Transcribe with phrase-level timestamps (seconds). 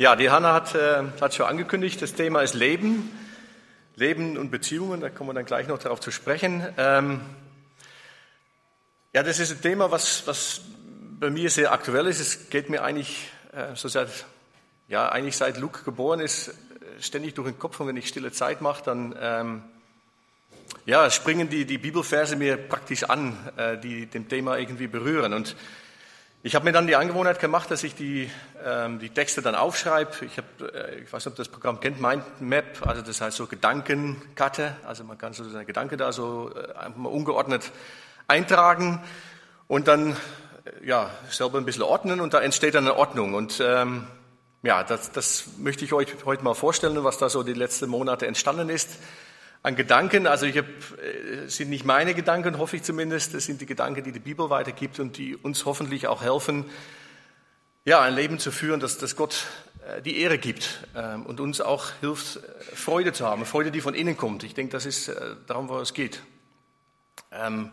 [0.00, 3.10] Ja, die Hanna hat, äh, hat schon angekündigt, das Thema ist Leben,
[3.96, 6.66] Leben und Beziehungen, da kommen wir dann gleich noch darauf zu sprechen.
[6.78, 7.20] Ähm,
[9.12, 10.62] ja, das ist ein Thema, was, was
[11.18, 12.18] bei mir sehr aktuell ist.
[12.18, 14.08] Es geht mir eigentlich äh, so seit,
[14.88, 16.54] ja, eigentlich seit Luke geboren ist,
[16.98, 19.62] ständig durch den Kopf und wenn ich stille Zeit mache, dann ähm,
[20.86, 25.34] ja, springen die, die Bibelverse mir praktisch an, äh, die dem Thema irgendwie berühren.
[25.34, 25.56] Und
[26.42, 28.30] ich habe mir dann die Angewohnheit gemacht, dass ich die,
[28.64, 30.24] ähm, die Texte dann aufschreibe.
[30.24, 33.46] Ich, hab, äh, ich weiß nicht, ob das Programm kennt, Mindmap, also das heißt so
[33.46, 34.74] Gedankenkarte.
[34.86, 37.70] Also man kann so seine Gedanken da so äh, einfach mal ungeordnet
[38.26, 39.02] eintragen
[39.66, 43.34] und dann äh, ja, selber ein bisschen ordnen und da entsteht dann eine Ordnung.
[43.34, 44.06] Und ähm,
[44.62, 48.26] ja, das, das möchte ich euch heute mal vorstellen, was da so die letzten Monate
[48.26, 48.98] entstanden ist
[49.62, 50.26] an Gedanken.
[50.26, 53.34] Also ich hab, äh, sind nicht meine Gedanken, hoffe ich zumindest.
[53.34, 56.64] Das sind die Gedanken, die die Bibel weitergibt und die uns hoffentlich auch helfen,
[57.84, 59.46] ja, ein Leben zu führen, das, das Gott
[59.86, 62.40] äh, die Ehre gibt ähm, und uns auch hilft, äh,
[62.74, 64.44] Freude zu haben, Freude, die von innen kommt.
[64.44, 65.10] Ich denke, das ist
[65.46, 66.22] darum, wo es geht.
[67.32, 67.70] Ähm,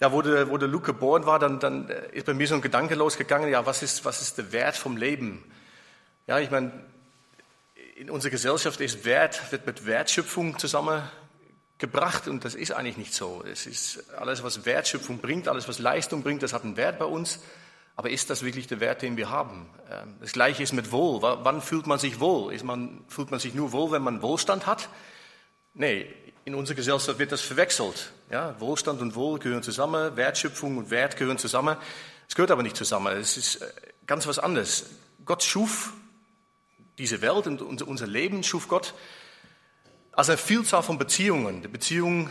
[0.00, 2.60] ja, wo der, wo der Luke geboren war, dann, dann ist bei mir so ein
[2.60, 5.42] Gedanke losgegangen, ja, was ist, was ist der Wert vom Leben?
[6.26, 6.72] Ja, ich meine,
[7.96, 10.58] in unserer Gesellschaft ist Wert, wird mit Wertschöpfung
[11.78, 13.42] zusammengebracht und das ist eigentlich nicht so.
[13.50, 17.04] Es ist alles, was Wertschöpfung bringt, alles, was Leistung bringt, das hat einen Wert bei
[17.04, 17.40] uns.
[17.98, 19.70] Aber ist das wirklich der Wert, den wir haben?
[19.90, 21.22] Ähm, das Gleiche ist mit Wohl.
[21.22, 22.52] Wann fühlt man sich wohl?
[22.52, 24.90] Ist man, fühlt man sich nur wohl, wenn man Wohlstand hat?
[25.72, 26.06] Nee,
[26.44, 28.12] in unserer Gesellschaft wird das verwechselt.
[28.30, 31.76] Ja, Wohlstand und Wohl gehören zusammen, Wertschöpfung und Wert gehören zusammen.
[32.28, 33.16] Es gehört aber nicht zusammen.
[33.16, 33.72] Es ist äh,
[34.06, 34.90] ganz was anderes.
[35.24, 35.92] Gott schuf
[36.98, 38.94] diese Welt und unser Leben schuf Gott
[40.16, 41.62] als eine Vielzahl von Beziehungen.
[41.62, 42.30] Die Beziehung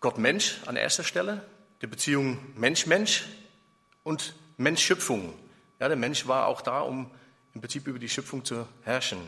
[0.00, 1.44] Gott-Mensch an erster Stelle,
[1.82, 3.24] die Beziehung Mensch-Mensch
[4.04, 5.34] und Mensch-Schöpfung.
[5.80, 7.10] Ja, der Mensch war auch da, um
[7.54, 9.18] im Prinzip über die Schöpfung zu herrschen.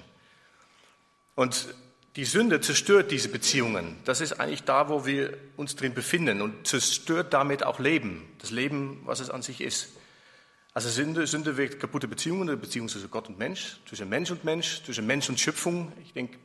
[1.34, 1.74] Und
[2.14, 3.96] die Sünde zerstört diese Beziehungen.
[4.04, 8.50] Das ist eigentlich da, wo wir uns drin befinden und zerstört damit auch Leben, das
[8.50, 9.88] Leben, was es an sich ist.
[10.74, 14.44] Also Sünde, Sünde wirkt kaputte Beziehungen, eine Beziehung zwischen Gott und Mensch, zwischen Mensch und
[14.44, 15.92] Mensch, zwischen Mensch und Schöpfung.
[16.04, 16.38] Ich denke,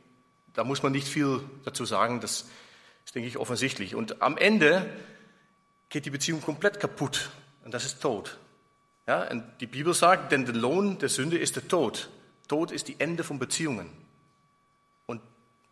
[0.54, 2.46] da muss man nicht viel dazu sagen, das
[3.04, 3.94] ist, denke ich, offensichtlich.
[3.94, 4.88] Und am Ende
[5.88, 7.30] geht die Beziehung komplett kaputt
[7.64, 8.38] und das ist Tod.
[9.06, 12.08] Ja, und die Bibel sagt, denn der Lohn der Sünde ist der Tod.
[12.48, 13.90] Tod ist die Ende von Beziehungen.
[15.06, 15.20] Und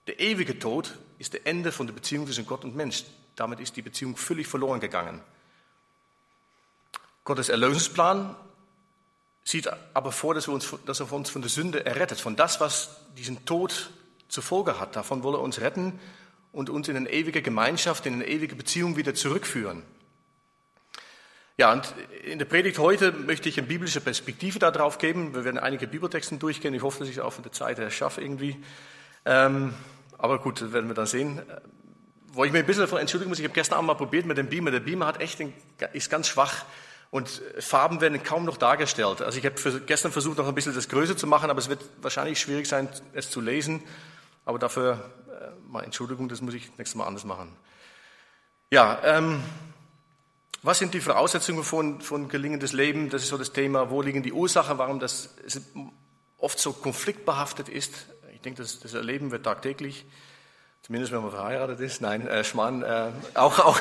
[0.06, 3.04] der ewige Tod ist der Ende von der Beziehung zwischen Gott und Mensch.
[3.36, 5.22] Damit ist die Beziehung völlig verloren gegangen.
[7.24, 8.34] Gottes Erlösungsplan
[9.44, 13.90] sieht aber vor, dass, er uns von der Sünde errettet, von das, was diesen Tod
[14.32, 14.96] zur Folge hat.
[14.96, 16.00] Davon will er uns retten
[16.52, 19.82] und uns in eine ewige Gemeinschaft, in eine ewige Beziehung wieder zurückführen.
[21.58, 21.94] Ja, und
[22.24, 25.34] in der Predigt heute möchte ich eine biblische Perspektive darauf geben.
[25.34, 26.72] Wir werden einige Bibeltexte durchgehen.
[26.72, 28.56] Ich hoffe, dass ich es auch von der Zeit her schaffe irgendwie.
[29.26, 29.74] Ähm,
[30.16, 31.42] aber gut, das werden wir dann sehen.
[32.28, 34.38] Wo ich mir ein bisschen davon entschuldigen muss, ich habe gestern Abend mal probiert mit
[34.38, 34.70] dem Beamer.
[34.70, 35.40] Der Beamer hat echt,
[35.92, 36.64] ist ganz schwach
[37.10, 39.20] und Farben werden kaum noch dargestellt.
[39.20, 41.84] Also ich habe gestern versucht, noch ein bisschen das größer zu machen, aber es wird
[42.00, 43.82] wahrscheinlich schwierig sein, es zu lesen.
[44.44, 47.56] Aber dafür äh, mal Entschuldigung, das muss ich nächstes Mal anders machen.
[48.70, 49.42] Ja, ähm,
[50.62, 53.10] was sind die Voraussetzungen von, von gelingendes Leben?
[53.10, 53.90] Das ist so das Thema.
[53.90, 54.78] Wo liegen die Ursachen?
[54.78, 55.34] Warum das
[56.38, 58.06] oft so konfliktbehaftet ist?
[58.32, 60.06] Ich denke, das, das erleben wir tagtäglich.
[60.82, 62.00] Zumindest wenn man verheiratet ist.
[62.00, 63.78] Nein, äh, Schmarrn, äh, auch, auch.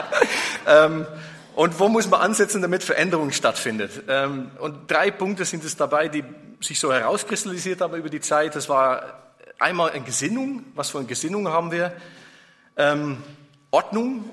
[0.66, 1.06] ähm,
[1.54, 4.04] und wo muss man ansetzen, damit Veränderung stattfindet?
[4.08, 6.24] Ähm, und drei Punkte sind es dabei, die
[6.60, 8.54] sich so herauskristallisiert haben über die Zeit.
[8.54, 9.27] Das war
[9.58, 10.64] einmal eine Gesinnung.
[10.74, 11.96] Was für eine Gesinnung haben wir?
[12.76, 13.22] Ähm,
[13.70, 14.24] Ordnung.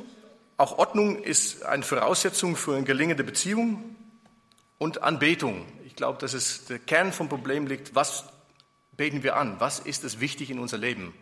[0.57, 3.95] Auch Ordnung ist eine Voraussetzung für eine gelingende Beziehung.
[4.77, 5.65] Und Anbetung.
[5.85, 7.95] Ich glaube, dass es der Kern vom Problem liegt.
[7.95, 8.25] Was
[8.91, 9.59] beten wir an?
[9.59, 11.13] Was ist es wichtig in unser Leben?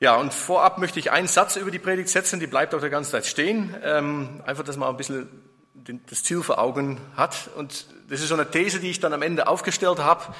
[0.00, 2.90] Ja, und vorab möchte ich einen Satz über die Predigt setzen, die bleibt auch der
[2.90, 3.74] ganze Zeit stehen.
[3.82, 5.28] Ähm, einfach, dass man ein bisschen
[5.74, 7.50] den, das Ziel vor Augen hat.
[7.56, 10.34] Und das ist so eine These, die ich dann am Ende aufgestellt habe.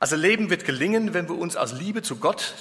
[0.00, 2.54] Also Leben wird gelingen, wenn wir uns aus Liebe zu Gott,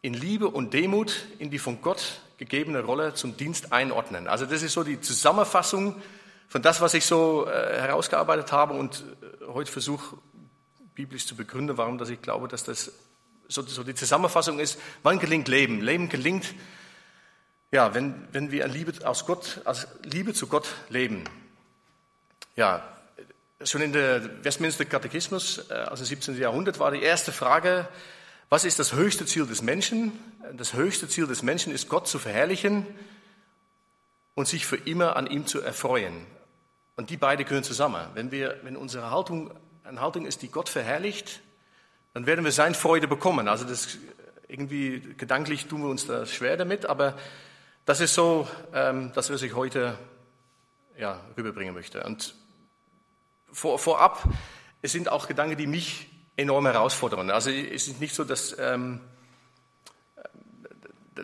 [0.00, 4.28] in Liebe und Demut in die von Gott gegebene Rolle zum Dienst einordnen.
[4.28, 6.00] Also das ist so die Zusammenfassung
[6.48, 10.16] von das, was ich so äh, herausgearbeitet habe und äh, heute versuche
[10.94, 12.92] biblisch zu begründen, warum dass ich glaube, dass das
[13.48, 15.80] so, die Zusammenfassung ist, wann gelingt Leben?
[15.80, 16.54] Leben gelingt,
[17.72, 21.24] ja, wenn, wenn wir Liebe, aus Gott, aus Liebe zu Gott leben.
[22.54, 22.82] Ja,
[23.64, 26.38] schon in der Westminster Katechismus äh, aus dem 17.
[26.38, 27.88] Jahrhundert war die erste Frage,
[28.48, 30.12] was ist das höchste Ziel des Menschen?
[30.56, 32.86] Das höchste Ziel des Menschen ist, Gott zu verherrlichen
[34.34, 36.26] und sich für immer an ihm zu erfreuen.
[36.96, 38.04] Und die beiden gehören zusammen.
[38.14, 39.52] Wenn, wir, wenn unsere Haltung
[39.84, 41.40] eine Haltung ist, die Gott verherrlicht,
[42.12, 43.48] dann werden wir seine Freude bekommen.
[43.48, 43.98] Also das
[44.48, 47.16] irgendwie gedanklich tun wir uns da schwer damit, aber
[47.86, 49.98] das ist so, ähm, das, was ich heute
[50.98, 52.02] ja, rüberbringen möchte.
[52.02, 52.34] Und
[53.52, 54.22] vor, vorab,
[54.80, 57.30] es sind auch Gedanken, die mich enorm herausfordern.
[57.30, 59.00] Also es ist nicht so, dass, ähm,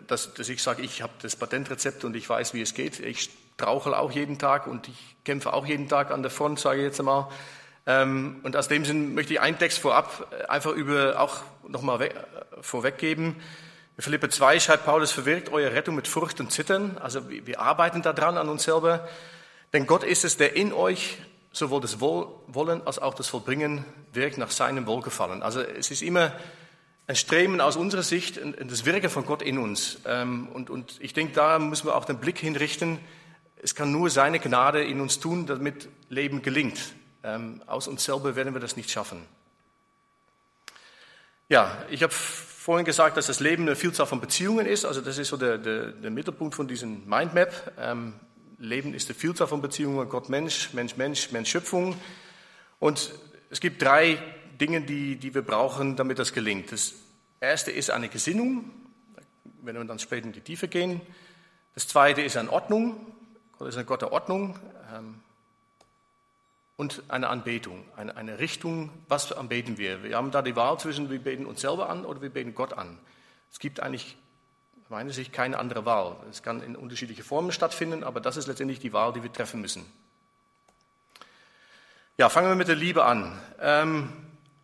[0.07, 2.99] dass, dass ich sage, ich habe das Patentrezept und ich weiß, wie es geht.
[2.99, 6.79] Ich strauchel auch jeden Tag und ich kämpfe auch jeden Tag an der Front, sage
[6.79, 7.27] ich jetzt einmal.
[7.85, 12.01] Ähm, und aus dem Sinn möchte ich einen Text vorab äh, einfach über auch nochmal
[12.01, 12.11] äh,
[12.61, 13.35] vorweggeben.
[13.97, 16.97] In Philippe 2 schreibt Paulus, verwirkt eure Rettung mit Furcht und Zittern.
[16.99, 19.09] Also wir arbeiten daran an uns selber.
[19.73, 21.17] Denn Gott ist es, der in euch
[21.59, 25.43] sowohl das Wollen als auch das Vollbringen wirkt nach seinem Wohlgefallen.
[25.43, 26.31] Also es ist immer
[27.05, 29.99] ein Streben aus unserer Sicht, das Wirken von Gott in uns.
[30.05, 32.99] Ähm, und, und ich denke, da müssen wir auch den Blick hinrichten.
[33.61, 36.79] Es kann nur seine Gnade in uns tun, damit Leben gelingt.
[37.23, 39.25] Ähm, aus uns selber werden wir das nicht schaffen.
[41.49, 44.85] Ja, ich habe vorhin gesagt, dass das Leben eine Vielzahl von Beziehungen ist.
[44.85, 47.73] Also das ist so der, der, der Mittelpunkt von diesem Mindmap.
[47.79, 48.13] Ähm,
[48.59, 51.95] Leben ist eine Vielzahl von Beziehungen, Gott Mensch, Mensch Mensch, Mensch Schöpfung.
[52.79, 53.13] Und
[53.49, 54.17] es gibt drei
[54.59, 56.71] Dinge, die, die wir brauchen, damit das gelingt.
[56.71, 56.93] Das
[57.39, 58.69] erste ist eine Gesinnung,
[59.61, 61.01] wenn wir dann später in die Tiefe gehen.
[61.73, 63.13] Das zweite ist eine Ordnung.
[63.57, 64.59] Gott ist ein Gott der Ordnung.
[64.93, 65.21] Ähm,
[66.75, 70.01] und eine Anbetung, eine, eine Richtung, was anbeten wir.
[70.01, 72.71] Wir haben da die Wahl zwischen, wir beten uns selber an oder wir beten Gott
[72.71, 72.97] an.
[73.51, 74.15] Es gibt eigentlich,
[74.89, 76.15] meiner Sicht, keine andere Wahl.
[76.31, 79.61] Es kann in unterschiedliche Formen stattfinden, aber das ist letztendlich die Wahl, die wir treffen
[79.61, 79.85] müssen.
[82.17, 83.39] Ja, fangen wir mit der Liebe an.
[83.61, 84.11] Ähm,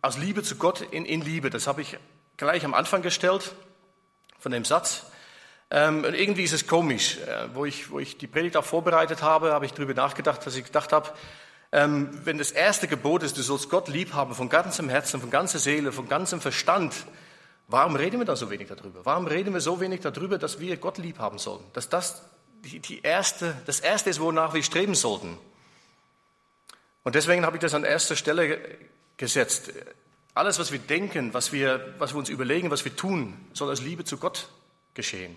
[0.02, 1.96] aus Liebe zu Gott in, in Liebe, das habe ich
[2.36, 3.54] gleich am Anfang gestellt
[4.38, 5.06] von dem Satz.
[5.70, 7.18] Ähm, und irgendwie ist es komisch.
[7.18, 10.56] Äh, wo, ich, wo ich die Predigt auch vorbereitet habe, habe ich darüber nachgedacht, dass
[10.56, 11.08] ich gedacht habe,
[11.70, 15.30] ähm, wenn das erste Gebot ist, du sollst Gott lieb haben von ganzem Herzen, von
[15.30, 16.94] ganzer Seele, von ganzem Verstand,
[17.68, 19.04] warum reden wir da so wenig darüber?
[19.04, 21.64] Warum reden wir so wenig darüber, dass wir Gott lieb haben sollen?
[21.72, 22.22] Dass das
[22.64, 25.38] die, die erste, das erste ist, wonach wir streben sollten.
[27.04, 28.60] Und deswegen habe ich das an erster Stelle
[29.16, 29.70] gesetzt.
[30.34, 33.80] Alles, was wir denken, was wir, was wir uns überlegen, was wir tun, soll aus
[33.80, 34.48] Liebe zu Gott
[34.94, 35.36] geschehen.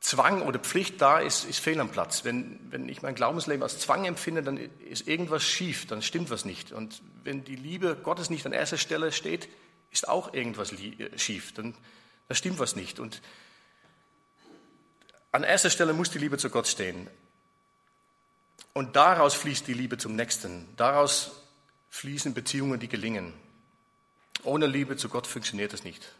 [0.00, 2.24] Zwang oder Pflicht da ist, ist fehl am Platz.
[2.24, 6.44] Wenn, wenn ich mein Glaubensleben als Zwang empfinde, dann ist irgendwas schief, dann stimmt was
[6.44, 6.72] nicht.
[6.72, 9.48] Und wenn die Liebe Gottes nicht an erster Stelle steht,
[9.90, 11.74] ist auch irgendwas äh, schief, dann,
[12.28, 13.00] dann stimmt was nicht.
[13.00, 13.20] Und
[15.32, 17.08] an erster Stelle muss die Liebe zu Gott stehen.
[18.72, 20.68] Und daraus fließt die Liebe zum Nächsten.
[20.76, 21.42] Daraus
[21.90, 23.32] fließen Beziehungen, die gelingen.
[24.44, 26.12] Ohne Liebe zu Gott funktioniert es nicht.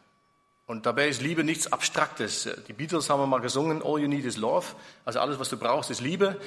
[0.67, 2.49] Und dabei ist Liebe nichts Abstraktes.
[2.67, 4.67] Die Beatles haben mal gesungen, All you need is love.
[5.05, 6.39] Also alles, was du brauchst, ist Liebe.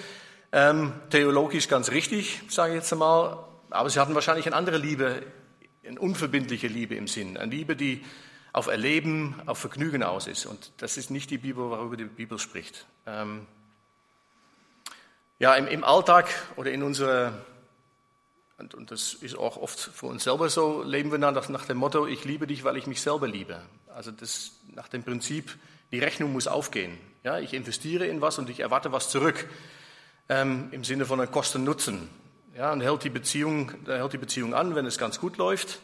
[0.52, 3.44] Ähm, theologisch ganz richtig, sage ich jetzt einmal.
[3.70, 5.24] Aber sie hatten wahrscheinlich eine andere Liebe,
[5.86, 7.38] eine unverbindliche Liebe im Sinn.
[7.38, 8.04] Eine Liebe, die
[8.54, 10.46] auf Erleben, auf Vergnügen aus ist.
[10.46, 12.86] Und das ist nicht die Bibel, worüber die Bibel spricht.
[13.06, 13.48] Ähm,
[15.40, 17.34] ja, im, im Alltag oder in unserer
[18.58, 21.78] und, und, das ist auch oft für uns selber so, leben wir nach, nach dem
[21.78, 23.60] Motto, ich liebe dich, weil ich mich selber liebe.
[23.96, 25.58] Also das nach dem Prinzip,
[25.92, 26.96] die Rechnung muss aufgehen.
[27.24, 29.50] Ja, ich investiere in was und ich erwarte was zurück.
[30.30, 32.08] Ähm, Im Sinne von einem Kosten-Nutzen.
[32.56, 35.80] Ja, und hält die, Beziehung, hält die Beziehung an, wenn es ganz gut läuft.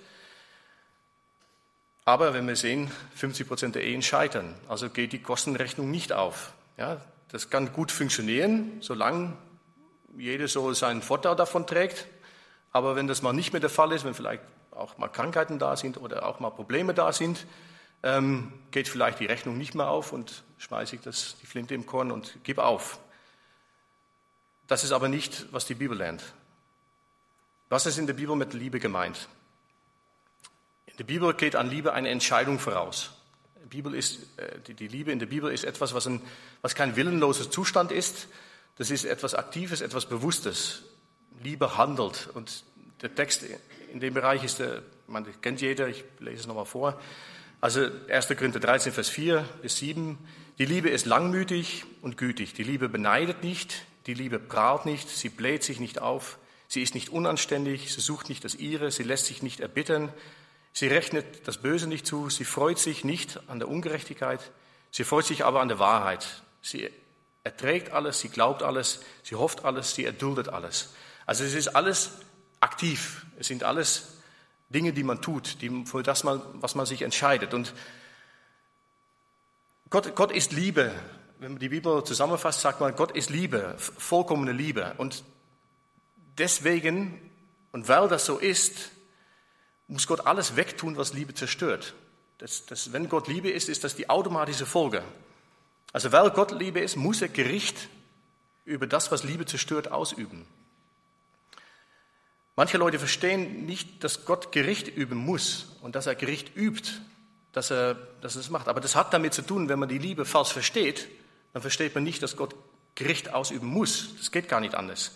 [2.03, 4.53] Aber wenn wir sehen, 50 Prozent der Ehen scheitern.
[4.67, 6.53] Also geht die Kostenrechnung nicht auf.
[6.77, 9.33] Ja, das kann gut funktionieren, solange
[10.17, 12.05] jeder so seinen Vorteil davon trägt.
[12.71, 15.75] Aber wenn das mal nicht mehr der Fall ist, wenn vielleicht auch mal Krankheiten da
[15.75, 17.45] sind oder auch mal Probleme da sind,
[18.03, 21.86] ähm, geht vielleicht die Rechnung nicht mehr auf und schmeiße ich das, die Flinte im
[21.86, 23.00] Korn und gebe auf.
[24.67, 26.24] Das ist aber nicht, was die Bibel lernt.
[27.69, 29.27] Was ist in der Bibel mit Liebe gemeint?
[30.86, 33.12] In der Bibel geht an Liebe eine Entscheidung voraus.
[33.63, 36.21] Die, Bibel ist, äh, die Liebe in der Bibel ist etwas, was, ein,
[36.62, 38.27] was kein willenloser Zustand ist.
[38.77, 40.83] Das ist etwas Aktives, etwas Bewusstes.
[41.43, 42.29] Liebe handelt.
[42.33, 42.63] Und
[43.01, 43.43] der Text
[43.91, 47.00] in dem Bereich ist, der, man kennt jeder, ich lese es nochmal vor.
[47.59, 48.27] Also 1.
[48.27, 50.17] Korinther 13, Vers 4 bis 7.
[50.57, 52.53] Die Liebe ist langmütig und gütig.
[52.53, 53.86] Die Liebe beneidet nicht.
[54.05, 55.09] Die Liebe prahlt nicht.
[55.09, 56.38] Sie bläht sich nicht auf.
[56.67, 57.93] Sie ist nicht unanständig.
[57.93, 58.91] Sie sucht nicht das Ihre.
[58.91, 60.12] Sie lässt sich nicht erbittern.
[60.74, 62.29] Sie rechnet das Böse nicht zu.
[62.29, 64.51] Sie freut sich nicht an der Ungerechtigkeit.
[64.91, 66.43] Sie freut sich aber an der Wahrheit.
[66.62, 66.89] Sie
[67.43, 68.19] erträgt alles.
[68.19, 69.01] Sie glaubt alles.
[69.24, 69.95] Sie hofft alles.
[69.95, 70.93] Sie erduldet alles.
[71.25, 72.19] Also es ist alles
[72.59, 73.25] aktiv.
[73.39, 74.17] Es sind alles
[74.69, 77.53] Dinge, die man tut, die, für das man, was man sich entscheidet.
[77.53, 77.74] Und
[79.89, 80.91] Gott, Gott ist Liebe.
[81.39, 84.95] Wenn man die Bibel zusammenfasst, sagt man, Gott ist Liebe, vollkommene Liebe.
[84.97, 85.24] Und
[86.38, 87.22] deswegen,
[87.72, 88.91] Und weil das so ist,
[89.88, 91.94] muss Gott alles wegtun, was Liebe zerstört.
[92.39, 95.03] Das, das, wenn Gott Liebe ist, ist das die automatische Folge.
[95.94, 97.89] Also weil Gott Liebe ist, muss er Gericht
[98.65, 100.46] über das, was Liebe zerstört, ausüben.
[102.56, 106.89] Manche Leute verstehen nicht, dass Gott Gericht üben muss und dass er Gericht übt,
[107.53, 108.67] dass er, dass er es macht.
[108.67, 111.08] Aber das hat damit zu tun, wenn man die Liebe falsch versteht,
[111.53, 112.56] dann versteht man nicht, dass Gott
[112.96, 114.15] Gericht ausüben muss.
[114.17, 115.12] Das geht gar nicht anders.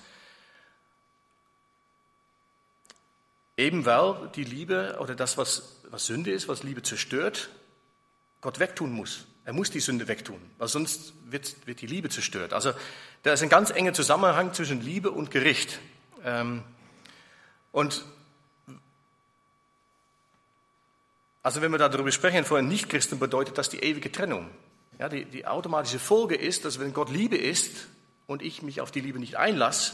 [3.61, 7.51] Eben weil die Liebe oder das, was, was Sünde ist, was Liebe zerstört,
[8.41, 9.27] Gott wegtun muss.
[9.45, 12.53] Er muss die Sünde wegtun, weil sonst wird, wird die Liebe zerstört.
[12.53, 12.73] Also
[13.21, 15.77] da ist ein ganz enger Zusammenhang zwischen Liebe und Gericht.
[16.25, 16.63] Ähm,
[17.71, 18.03] und
[21.43, 24.49] also wenn wir darüber sprechen, vor Nicht-Christen bedeutet das die ewige Trennung.
[24.97, 27.89] Ja, die, die automatische Folge ist, dass wenn Gott Liebe ist
[28.25, 29.93] und ich mich auf die Liebe nicht einlasse,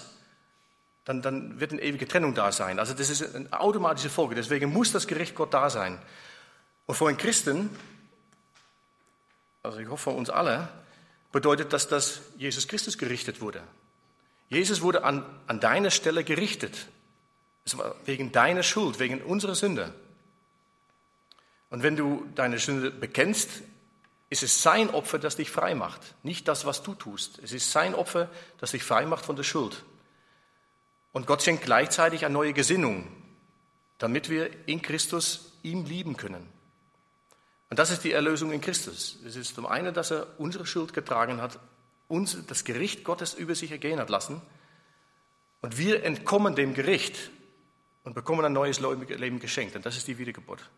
[1.07, 2.79] dann, dann wird eine ewige Trennung da sein.
[2.79, 4.35] Also das ist eine automatische Folge.
[4.35, 6.01] Deswegen muss das Gericht Gott da sein.
[6.85, 7.69] Und für einen Christen,
[9.63, 10.67] also ich hoffe für uns alle,
[11.31, 13.63] bedeutet das, dass Jesus Christus gerichtet wurde.
[14.49, 16.87] Jesus wurde an, an deiner Stelle gerichtet.
[17.63, 19.93] Es war wegen deiner Schuld, wegen unserer Sünde.
[21.69, 23.61] Und wenn du deine Sünde bekennst,
[24.29, 27.39] ist es sein Opfer, das dich frei macht, nicht das, was du tust.
[27.39, 29.85] Es ist sein Opfer, das dich frei macht von der Schuld.
[31.17, 33.07] Und Gott schenkt gleichzeitig eine neue Gesinnung,
[33.97, 36.47] damit wir in Christus ihm lieben können.
[37.71, 39.17] Und das ist die Erlösung in Christus.
[39.25, 41.57] Es ist zum einen, dass er unsere Schuld getragen hat,
[42.07, 44.43] uns das Gericht Gottes über sich ergehen hat lassen.
[45.61, 47.31] Und wir entkommen dem Gericht
[48.03, 49.75] und bekommen ein neues Leben geschenkt.
[49.75, 50.69] Und das ist die Wiedergeburt.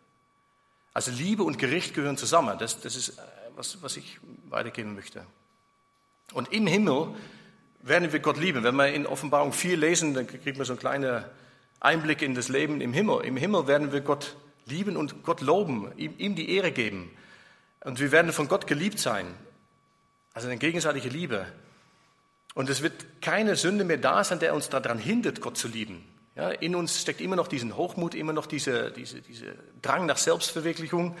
[0.94, 2.56] Also Liebe und Gericht gehören zusammen.
[2.56, 3.22] Das, das ist, äh,
[3.56, 4.18] was, was ich
[4.48, 5.26] weitergeben möchte.
[6.32, 7.14] Und im Himmel
[7.82, 8.62] werden wir Gott lieben.
[8.62, 11.24] Wenn wir in Offenbarung 4 lesen, dann kriegt man so einen kleinen
[11.80, 13.24] Einblick in das Leben im Himmel.
[13.24, 17.10] Im Himmel werden wir Gott lieben und Gott loben, ihm, ihm die Ehre geben.
[17.82, 19.26] Und wir werden von Gott geliebt sein.
[20.34, 21.46] Also eine gegenseitige Liebe.
[22.54, 26.04] Und es wird keine Sünde mehr da sein, der uns daran hindert, Gott zu lieben.
[26.36, 30.16] Ja, in uns steckt immer noch diesen Hochmut, immer noch diese, diese, diese Drang nach
[30.16, 31.16] Selbstverwirklichung,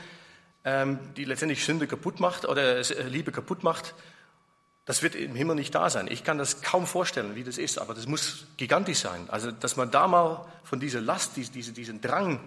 [0.64, 3.94] ähm, die letztendlich Sünde kaputt macht oder äh, Liebe kaputt macht.
[4.86, 6.08] Das wird im Himmel nicht da sein.
[6.10, 9.28] Ich kann das kaum vorstellen, wie das ist, aber das muss gigantisch sein.
[9.28, 12.40] Also, dass man da mal von dieser Last, diese, diesen Drang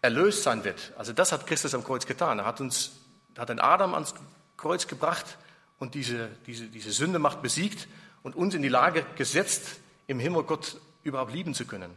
[0.00, 0.92] erlöst sein wird.
[0.96, 2.38] Also, das hat Christus am Kreuz getan.
[2.38, 2.92] Er hat uns,
[3.36, 4.14] hat den Adam ans
[4.56, 5.38] Kreuz gebracht
[5.78, 7.88] und diese, diese, diese Sündemacht besiegt
[8.22, 11.90] und uns in die Lage gesetzt, im Himmel Gott überhaupt lieben zu können.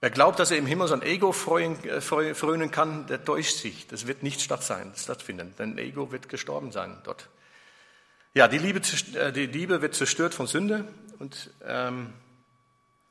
[0.00, 2.00] Wer glaubt, dass er im Himmel sein Ego äh,
[2.34, 3.86] frönen kann, der täuscht sich.
[3.86, 5.54] Das wird nicht statt sein, stattfinden.
[5.56, 7.28] Dein Ego wird gestorben sein dort.
[8.36, 8.82] Ja, die Liebe,
[9.14, 10.86] äh, die Liebe wird zerstört von Sünde
[11.18, 12.12] und ähm,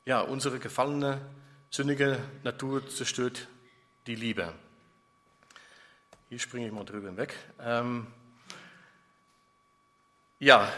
[0.04, 1.20] ja, unsere gefallene,
[1.68, 3.48] sündige Natur zerstört
[4.06, 4.52] die Liebe.
[6.28, 7.34] Hier springe ich mal drüber hinweg.
[7.60, 8.06] Ähm,
[10.38, 10.72] ja,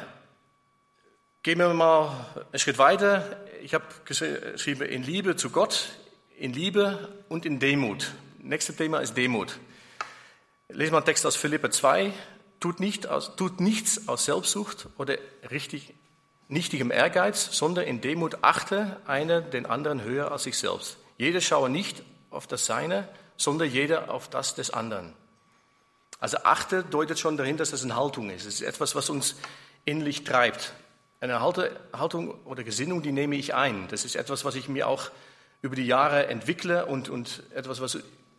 [1.42, 3.44] gehen wir mal einen Schritt weiter.
[3.62, 5.90] Ich habe geschrieben, in Liebe zu Gott,
[6.38, 8.14] in Liebe und in Demut.
[8.38, 9.58] Nächstes Thema ist Demut.
[10.70, 12.14] Lesen wir einen Text aus Philippe 2.
[12.60, 15.16] Tut, nicht aus, tut nichts aus Selbstsucht oder
[15.50, 15.94] richtig,
[16.48, 20.96] nichtigem Ehrgeiz, sondern in Demut achte einer den anderen höher als sich selbst.
[21.18, 25.14] Jeder schaue nicht auf das Seine, sondern jeder auf das des anderen.
[26.20, 28.44] Also achte deutet schon dahin, dass das eine Haltung ist.
[28.44, 29.36] Es ist etwas, was uns
[29.84, 30.72] innerlich treibt.
[31.20, 33.86] Eine Haltung oder Gesinnung, die nehme ich ein.
[33.88, 35.10] Das ist etwas, was ich mir auch
[35.62, 37.98] über die Jahre entwickle und, und etwas, was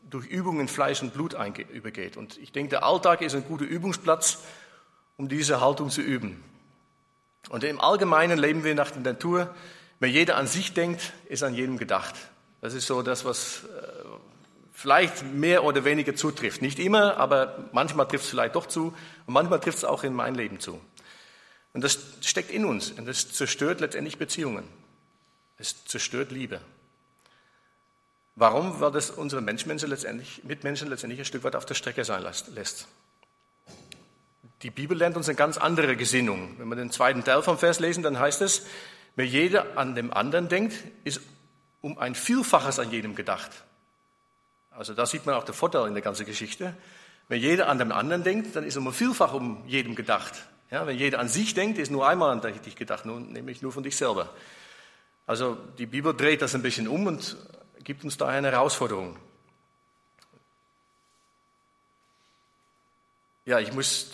[0.10, 1.36] durch Übung in Fleisch und Blut
[1.72, 2.18] übergeht.
[2.18, 4.40] Und ich denke, der Alltag ist ein guter Übungsplatz,
[5.18, 6.44] um diese Haltung zu üben.
[7.50, 9.56] Und im Allgemeinen leben wir nach der Natur.
[10.00, 12.16] Wenn jeder an sich denkt, ist an jedem gedacht.
[12.62, 13.90] Das ist so das, was äh,
[14.74, 16.62] vielleicht mehr oder weniger zutrifft.
[16.62, 18.94] Nicht immer, aber manchmal trifft es vielleicht doch zu
[19.26, 20.80] und manchmal trifft es auch in mein Leben zu.
[21.74, 24.64] Und das steckt in uns und das zerstört letztendlich Beziehungen.
[25.58, 26.62] Es zerstört Liebe.
[28.40, 28.80] Warum?
[28.80, 32.88] Weil das unsere Mitmenschen letztendlich, Mitmenschen letztendlich ein Stück weit auf der Strecke sein lässt.
[34.62, 36.56] Die Bibel lernt uns eine ganz andere Gesinnung.
[36.58, 38.66] Wenn wir den zweiten Teil vom Vers lesen, dann heißt es,
[39.18, 41.20] wer jeder an dem anderen denkt, ist
[41.82, 43.52] um ein Vielfaches an jedem gedacht.
[44.72, 46.74] Also da sieht man auch den Vorteil in der ganzen Geschichte.
[47.28, 50.34] Wenn jeder an dem anderen denkt, dann ist um ein Vielfach um jedem gedacht.
[50.72, 53.84] Ja, wenn jeder an sich denkt, ist nur einmal an dich gedacht, nämlich nur von
[53.84, 54.30] dich selber.
[55.26, 57.36] Also die Bibel dreht das ein bisschen um und
[57.84, 59.18] gibt uns daher eine Herausforderung.
[63.46, 64.12] Ja, ich muss,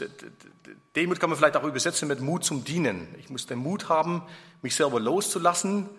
[0.95, 3.13] Demut kann man vielleicht auch übersetzen mit Mut zum Dienen.
[3.19, 4.23] Ich muss den Mut haben,
[4.61, 5.89] mich selber loszulassen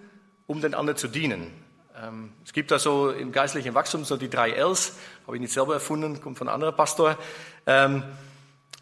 [0.46, 1.50] um den anderen zu dienen.
[2.00, 4.96] Ähm, es gibt da so im geistlichen Wachstum so die drei Ls,
[5.26, 7.18] habe ich nicht selber erfunden, kommt von einem anderen Pastor.
[7.66, 8.02] Ähm,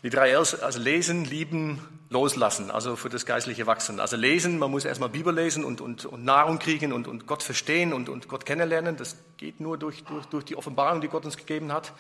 [0.03, 1.81] die drei Ls, also lesen, lieben,
[2.15, 3.99] loslassen, also für das geistliche Wachsen.
[3.99, 7.43] Also lesen, man muss erstmal Bibel lesen und, und, und Nahrung kriegen und, und Gott
[7.43, 8.97] verstehen und, und Gott kennenlernen.
[8.97, 11.93] Das geht nur durch, durch, durch die Offenbarung, die Gott uns gegeben hat.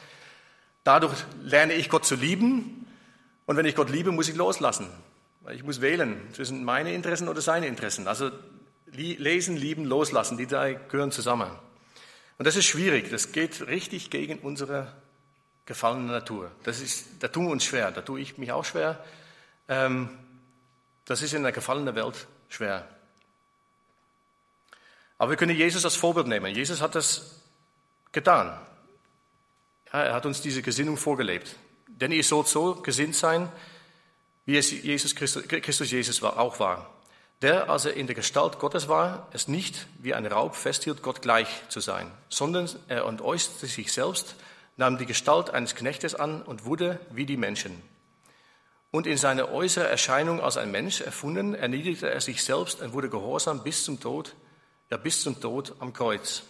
[0.84, 2.86] Dadurch lerne ich Gott zu lieben.
[3.46, 4.86] Und wenn ich Gott liebe, muss ich loslassen.
[5.52, 8.06] Ich muss wählen zwischen meine Interessen oder seine Interessen.
[8.06, 8.30] Also
[8.86, 11.50] lesen, lieben, loslassen, die drei gehören zusammen.
[12.38, 13.10] Und das ist schwierig.
[13.10, 14.92] Das geht richtig gegen unsere
[15.66, 16.52] gefallene Natur.
[16.62, 17.90] Das ist, da tun wir uns schwer.
[17.90, 19.04] Da tue ich mich auch schwer.
[19.68, 20.08] Ähm,
[21.04, 22.88] das ist in der gefallenen Welt schwer.
[25.18, 26.54] Aber wir können Jesus als Vorbild nehmen.
[26.54, 27.40] Jesus hat das
[28.12, 28.58] getan.
[29.90, 31.56] Er hat uns diese Gesinnung vorgelebt.
[31.86, 33.50] Denn ihr sollt so gesinnt sein,
[34.44, 36.90] wie es Jesus Christus, Christus Jesus war, auch war.
[37.42, 41.22] Der, als er in der Gestalt Gottes war, es nicht wie ein Raub festhielt, Gott
[41.22, 44.36] gleich zu sein, sondern er entäußerte sich selbst,
[44.76, 47.82] nahm die Gestalt eines Knechtes an und wurde wie die Menschen.
[48.94, 53.08] Und in seiner äußeren Erscheinung als ein Mensch erfunden, erniedrigte er sich selbst und wurde
[53.08, 54.36] gehorsam bis zum Tod,
[54.88, 56.44] ja bis zum Tod am Kreuz.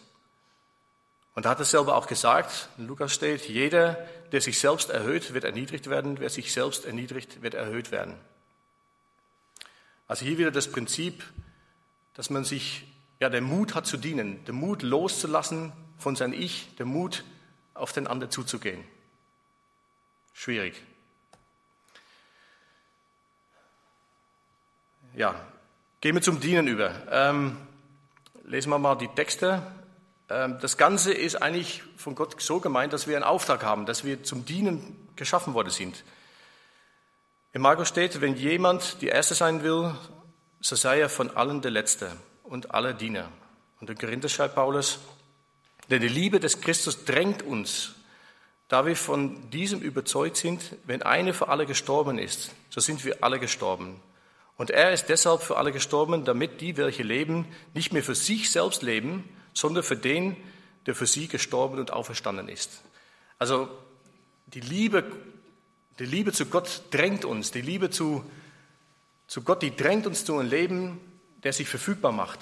[1.34, 3.94] Und er hat es selber auch gesagt, in Lukas steht, jeder,
[4.30, 8.14] der sich selbst erhöht, wird erniedrigt werden, wer sich selbst erniedrigt, wird erhöht werden.
[10.06, 11.24] Also hier wieder das Prinzip,
[12.12, 12.84] dass man sich,
[13.20, 17.24] ja, der Mut hat zu dienen, der Mut loszulassen von sein Ich, der Mut
[17.72, 18.84] auf den anderen zuzugehen.
[20.34, 20.74] Schwierig.
[25.16, 25.36] Ja,
[26.00, 26.92] gehen wir zum Dienen über.
[27.08, 27.56] Ähm,
[28.42, 29.62] lesen wir mal die Texte.
[30.28, 34.02] Ähm, das Ganze ist eigentlich von Gott so gemeint, dass wir einen Auftrag haben, dass
[34.02, 36.02] wir zum Dienen geschaffen worden sind.
[37.52, 39.94] In Markus steht, wenn jemand die Erste sein will,
[40.60, 42.10] so sei er von allen der Letzte
[42.42, 43.28] und aller Diener.
[43.80, 44.98] Und in Korinther schreibt Paulus,
[45.90, 47.94] denn die Liebe des Christus drängt uns,
[48.66, 53.22] da wir von diesem überzeugt sind, wenn einer für alle gestorben ist, so sind wir
[53.22, 54.00] alle gestorben.
[54.56, 58.50] Und er ist deshalb für alle gestorben, damit die, welche leben, nicht mehr für sich
[58.50, 60.36] selbst leben, sondern für den,
[60.86, 62.82] der für sie gestorben und auferstanden ist.
[63.38, 63.68] Also
[64.46, 65.04] die Liebe,
[65.98, 68.24] die Liebe zu Gott drängt uns, die Liebe zu,
[69.26, 71.00] zu Gott, die drängt uns zu einem Leben,
[71.42, 72.40] der sich verfügbar macht,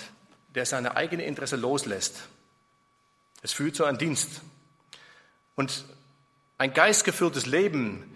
[0.55, 2.29] der seine eigene Interesse loslässt.
[3.43, 4.43] Es führt zu einem Dienst.
[5.55, 5.85] Und
[6.59, 8.12] ein geistgefülltes Leben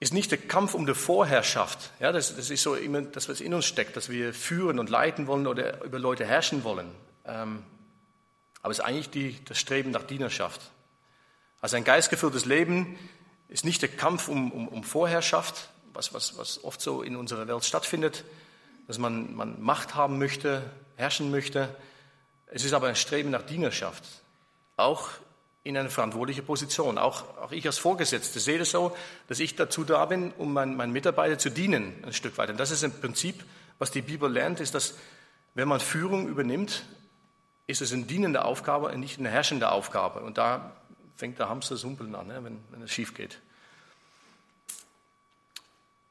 [0.00, 1.90] ist nicht der Kampf um die Vorherrschaft.
[1.98, 4.90] Ja, das, das ist so immer das, was in uns steckt, dass wir führen und
[4.90, 6.90] leiten wollen oder über Leute herrschen wollen.
[7.24, 7.64] Ähm,
[8.62, 10.60] aber es ist eigentlich die, das Streben nach Dienerschaft.
[11.60, 12.98] Also ein geistgefülltes Leben
[13.48, 17.48] ist nicht der Kampf um, um, um Vorherrschaft, was, was, was oft so in unserer
[17.48, 18.24] Welt stattfindet,
[18.86, 20.62] dass man, man Macht haben möchte,
[20.96, 21.74] herrschen möchte.
[22.46, 24.04] Es ist aber ein Streben nach Dienerschaft,
[24.76, 25.10] auch
[25.64, 26.98] in eine verantwortliche Position.
[26.98, 28.96] Auch, auch ich als Vorgesetzter sehe das so,
[29.28, 32.50] dass ich dazu da bin, um meinen, meinen Mitarbeiter zu dienen, ein Stück weit.
[32.50, 33.44] Und das ist im Prinzip,
[33.78, 34.94] was die Bibel lernt, ist, dass
[35.54, 36.84] wenn man Führung übernimmt,
[37.66, 40.20] ist es eine dienende Aufgabe und nicht eine herrschende Aufgabe.
[40.20, 40.72] Und da
[41.16, 43.40] fängt der Hamster sumpeln an, ne, wenn, wenn es schief geht.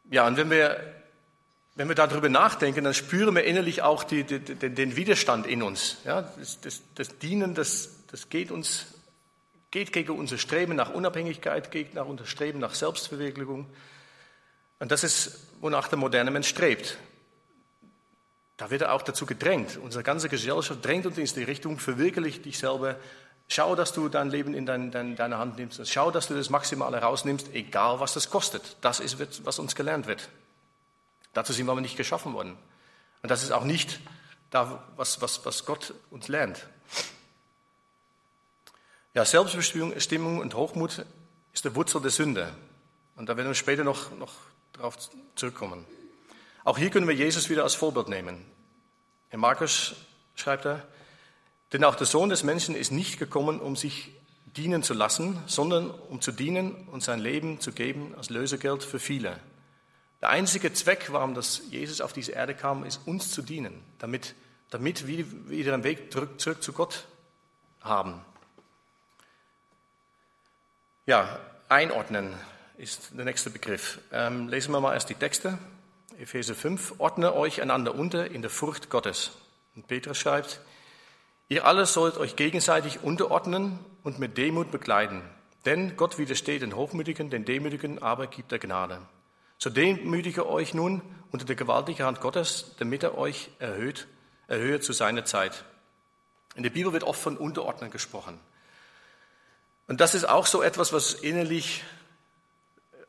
[0.09, 0.79] Ja, und wenn wir,
[1.75, 5.63] wenn wir darüber nachdenken, dann spüren wir innerlich auch die, die, den, den, Widerstand in
[5.63, 5.97] uns.
[6.05, 8.96] Ja, das, das, das Dienen, das, das geht uns,
[9.77, 13.67] geht gegen unser Streben nach Unabhängigkeit, geht nach unser Streben nach Selbstverwirklichung.
[14.79, 16.97] Und das ist, wonach der moderne Mensch strebt.
[18.57, 19.77] Da wird er auch dazu gedrängt.
[19.77, 22.95] Unsere ganze Gesellschaft drängt uns in die Richtung, verwirklich dich selber.
[23.47, 25.87] Schau, dass du dein Leben in dein, dein, deine Hand nimmst.
[25.87, 28.77] Schau, dass du das Maximale rausnimmst, egal was das kostet.
[28.81, 30.27] Das ist, was uns gelernt wird.
[31.33, 32.57] Dazu sind wir aber nicht geschaffen worden.
[33.21, 33.99] Und das ist auch nicht
[34.49, 36.65] da, was, was, was Gott uns lernt.
[39.17, 41.03] Ja, Selbstbestimmung und Hochmut
[41.51, 42.53] ist der Wurzel der Sünde.
[43.15, 44.31] Und da werden wir später noch, noch
[44.73, 44.95] darauf
[45.33, 45.85] zurückkommen.
[46.63, 48.45] Auch hier können wir Jesus wieder als Vorbild nehmen.
[49.31, 49.95] In Markus
[50.35, 50.87] schreibt er,
[51.73, 54.11] denn auch der Sohn des Menschen ist nicht gekommen, um sich
[54.55, 58.99] dienen zu lassen, sondern um zu dienen und sein Leben zu geben als Lösegeld für
[58.99, 59.39] viele.
[60.21, 64.35] Der einzige Zweck, warum das Jesus auf diese Erde kam, ist uns zu dienen, damit,
[64.69, 67.07] damit wir wieder einen Weg zurück, zurück zu Gott
[67.81, 68.21] haben.
[71.07, 71.39] Ja,
[71.69, 72.33] einordnen
[72.77, 73.99] ist der nächste Begriff.
[74.11, 75.57] Ähm, lesen wir mal erst die Texte.
[76.19, 79.31] Epheser 5, ordne euch einander unter in der Furcht Gottes.
[79.73, 80.59] Und Petrus schreibt,
[81.47, 85.21] ihr alle sollt euch gegenseitig unterordnen und mit Demut begleiten.
[85.63, 88.99] Denn Gott widersteht den Hochmütigen, den Demütigen aber gibt er Gnade.
[89.59, 94.07] So demütige euch nun unter der gewaltigen Hand Gottes, damit er euch erhöht,
[94.49, 95.63] erhöhe zu seiner Zeit.
[96.55, 98.37] In der Bibel wird oft von Unterordnen gesprochen.
[99.87, 101.83] Und das ist auch so etwas, was innerlich,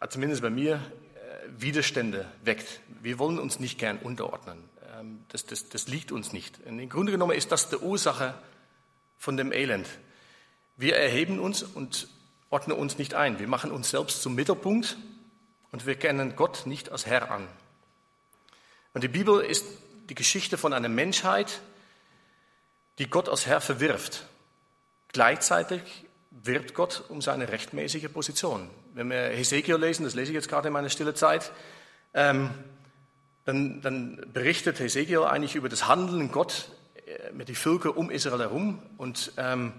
[0.01, 2.81] äh, zumindest bei mir, äh, Widerstände weckt.
[3.03, 4.63] Wir wollen uns nicht gern unterordnen.
[4.99, 6.61] Ähm, das, das, das liegt uns nicht.
[6.65, 8.35] Und Im Grunde genommen ist das die Ursache
[9.19, 9.89] von dem Elend.
[10.77, 12.09] Wir erheben uns und
[12.51, 13.41] ordnen uns nicht ein.
[13.41, 14.97] Wir machen uns selbst zum Mittelpunkt
[15.73, 17.49] und wir kennen Gott nicht als Herr an.
[18.95, 19.67] Und die Bibel ist
[20.09, 21.61] die Geschichte von einer Menschheit,
[22.99, 24.27] die Gott als Herr verwirft.
[25.13, 25.83] Gleichzeitig
[26.31, 28.69] wirbt Gott um seine rechtmäßige Position.
[28.95, 31.53] Wenn wir Hesekiel lesen, das lese ich jetzt gerade in meiner stille Zeit,
[32.15, 32.51] ähm,
[33.45, 36.71] dann, dann, berichtet Hesekiel eigentlich über das Handeln Gott
[37.07, 38.83] äh, mit den Völkern um Israel herum.
[38.99, 39.73] Und ähm,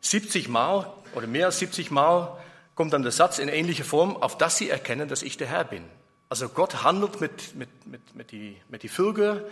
[0.00, 2.36] 70 Mal oder mehr als 70 Mal
[2.74, 5.64] kommt dann der Satz in ähnlicher Form, auf das sie erkennen, dass ich der Herr
[5.64, 5.84] bin.
[6.28, 9.44] Also Gott handelt mit, mit, mit, mit, die, mit die Völker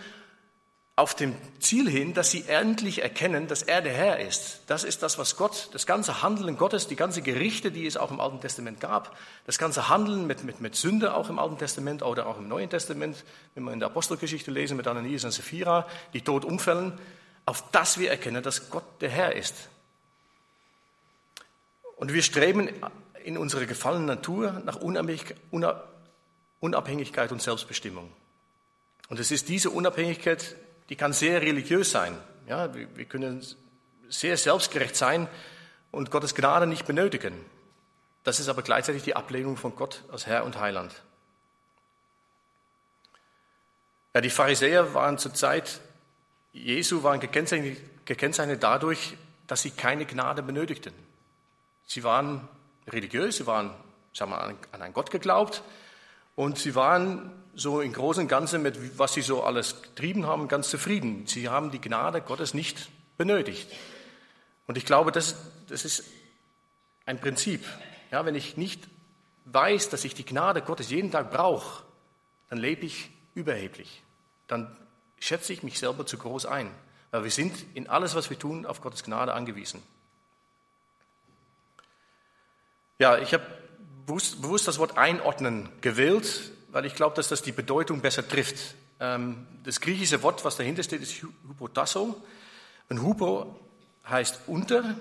[0.97, 4.61] auf dem Ziel hin, dass sie endlich erkennen, dass er der Herr ist.
[4.67, 8.11] Das ist das, was Gott, das ganze Handeln Gottes, die ganze Gerichte, die es auch
[8.11, 12.03] im Alten Testament gab, das ganze Handeln mit, mit, mit Sünde auch im Alten Testament
[12.03, 13.23] oder auch im Neuen Testament,
[13.55, 16.99] wenn wir in der Apostelgeschichte lesen mit Ananias und Sapphira, die tot umfällen,
[17.45, 19.55] auf das wir erkennen, dass Gott der Herr ist.
[21.95, 22.69] Und wir streben
[23.23, 24.75] in unserer gefallenen Natur nach
[26.59, 28.11] Unabhängigkeit und Selbstbestimmung.
[29.09, 30.55] Und es ist diese Unabhängigkeit,
[30.91, 32.17] die kann sehr religiös sein.
[32.47, 33.41] Ja, wir können
[34.09, 35.29] sehr selbstgerecht sein
[35.89, 37.33] und Gottes Gnade nicht benötigen.
[38.25, 41.01] Das ist aber gleichzeitig die Ablehnung von Gott als Herr und Heiland.
[44.13, 45.79] Ja, die Pharisäer waren zur Zeit
[46.51, 49.15] Jesu waren gekennzeichnet, gekennzeichnet dadurch,
[49.47, 50.93] dass sie keine Gnade benötigten.
[51.87, 52.49] Sie waren
[52.89, 53.73] religiös, sie waren
[54.11, 55.63] sagen wir, an einen Gott geglaubt
[56.35, 60.47] und sie waren so im Großen und Ganzen mit, was sie so alles getrieben haben,
[60.47, 61.27] ganz zufrieden.
[61.27, 63.69] Sie haben die Gnade Gottes nicht benötigt.
[64.67, 65.35] Und ich glaube, das,
[65.67, 66.05] das ist
[67.05, 67.65] ein Prinzip.
[68.09, 68.87] Ja, wenn ich nicht
[69.45, 71.83] weiß, dass ich die Gnade Gottes jeden Tag brauche,
[72.49, 74.01] dann lebe ich überheblich.
[74.47, 74.75] Dann
[75.19, 76.71] schätze ich mich selber zu groß ein.
[77.11, 79.83] Weil wir sind in alles, was wir tun, auf Gottes Gnade angewiesen.
[82.97, 83.45] Ja, ich habe
[84.05, 88.75] bewusst, das Wort einordnen gewählt, weil ich glaube, dass das die Bedeutung besser trifft.
[88.99, 92.21] Ähm, das griechische Wort, was dahinter steht, ist Hypotasso.
[92.89, 93.59] Und Hypo
[94.09, 94.95] heißt unter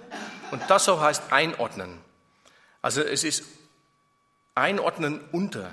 [0.50, 1.98] und Tasso heißt einordnen.
[2.82, 3.44] Also es ist
[4.54, 5.72] einordnen unter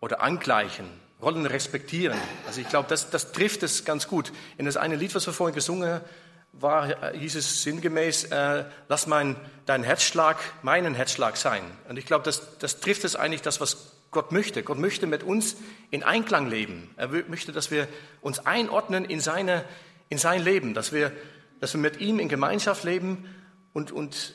[0.00, 0.86] oder angleichen,
[1.20, 2.18] Rollen respektieren.
[2.46, 4.32] Also ich glaube, das, das trifft es ganz gut.
[4.56, 6.04] In das eine Lied, was wir vorhin gesungen haben,
[6.52, 11.62] war, hieß es sinngemäß, äh, lass mein, dein Herzschlag meinen Herzschlag sein.
[11.88, 14.62] Und ich glaube, das, das trifft es eigentlich das, was Gott möchte.
[14.62, 15.56] Gott möchte mit uns
[15.90, 16.90] in Einklang leben.
[16.96, 17.86] Er möchte, dass wir
[18.20, 19.64] uns einordnen in, seine,
[20.08, 21.12] in sein Leben, dass wir,
[21.60, 23.28] dass wir mit ihm in Gemeinschaft leben
[23.72, 24.34] und, und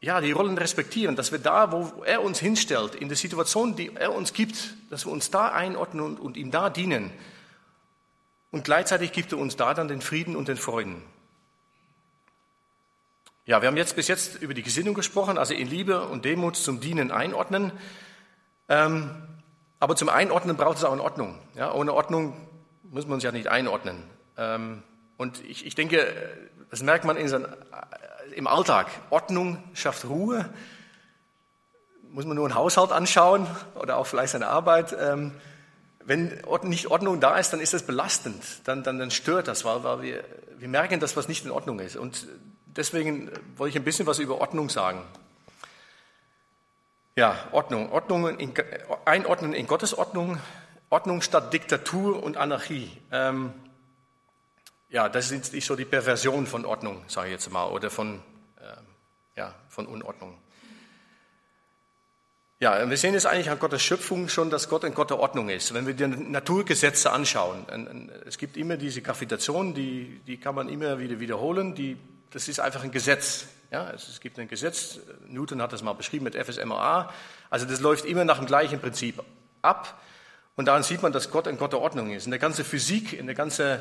[0.00, 3.94] ja, die Rollen respektieren, dass wir da, wo er uns hinstellt, in der Situation, die
[3.94, 7.12] er uns gibt, dass wir uns da einordnen und, und ihm da dienen.
[8.52, 11.02] Und gleichzeitig gibt er uns da dann den Frieden und den Freuden.
[13.46, 16.54] Ja, wir haben jetzt bis jetzt über die Gesinnung gesprochen, also in Liebe und Demut
[16.54, 17.72] zum Dienen einordnen.
[18.68, 19.10] Ähm,
[19.80, 21.38] aber zum Einordnen braucht es auch eine Ordnung.
[21.56, 22.36] Ja, ohne Ordnung
[22.84, 24.04] muss man uns ja nicht einordnen.
[24.36, 24.82] Ähm,
[25.16, 26.06] und ich, ich, denke,
[26.70, 28.88] das merkt man sein, äh, im Alltag.
[29.10, 30.48] Ordnung schafft Ruhe.
[32.10, 34.94] Muss man nur einen Haushalt anschauen oder auch vielleicht seine Arbeit.
[35.00, 35.32] Ähm,
[36.04, 39.84] wenn nicht Ordnung da ist, dann ist das belastend, dann, dann, dann stört das, weil,
[39.84, 40.24] weil wir,
[40.58, 41.96] wir merken, dass was nicht in Ordnung ist.
[41.96, 42.26] Und
[42.66, 45.02] deswegen wollte ich ein bisschen was über Ordnung sagen.
[47.14, 47.92] Ja, Ordnung.
[47.92, 48.54] Ordnung in,
[49.04, 50.38] einordnen in Gottes Ordnung.
[50.88, 52.90] Ordnung statt Diktatur und Anarchie.
[53.10, 53.52] Ähm,
[54.88, 58.22] ja, das ist nicht so die Perversion von Ordnung, sage ich jetzt mal, oder von,
[58.60, 60.38] äh, ja, von Unordnung.
[62.62, 65.48] Ja, wir sehen es eigentlich an Gottes Schöpfung schon, dass Gott ein Gott der Ordnung
[65.48, 65.74] ist.
[65.74, 67.66] Wenn wir die Naturgesetze anschauen,
[68.24, 71.96] es gibt immer diese Gravitation, die, die kann man immer wieder wiederholen, die,
[72.30, 73.48] das ist einfach ein Gesetz.
[73.72, 77.12] Ja, es gibt ein Gesetz, Newton hat das mal beschrieben mit FSMA,
[77.50, 79.20] also das läuft immer nach dem gleichen Prinzip
[79.60, 80.00] ab.
[80.54, 82.26] Und daran sieht man, dass Gott ein Gott der Ordnung ist.
[82.26, 83.80] In der ganzen Physik, in der ganzen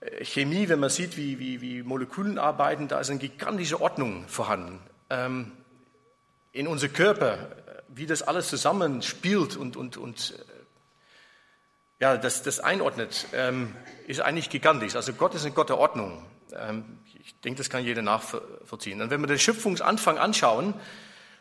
[0.00, 4.26] äh, Chemie, wenn man sieht, wie, wie, wie Molekülen arbeiten, da ist eine gigantische Ordnung
[4.26, 4.80] vorhanden.
[5.10, 5.52] Ähm,
[6.52, 7.38] in unser Körper,
[7.94, 10.60] wie das alles zusammenspielt und, und, und äh,
[12.00, 13.74] ja, das, das einordnet, ähm,
[14.06, 14.96] ist eigentlich gigantisch.
[14.96, 16.24] Also Gott ist ein Gott der Ordnung.
[16.56, 19.02] Ähm, ich denke, das kann jeder nachvollziehen.
[19.02, 20.74] Und wenn wir den Schöpfungsanfang anschauen,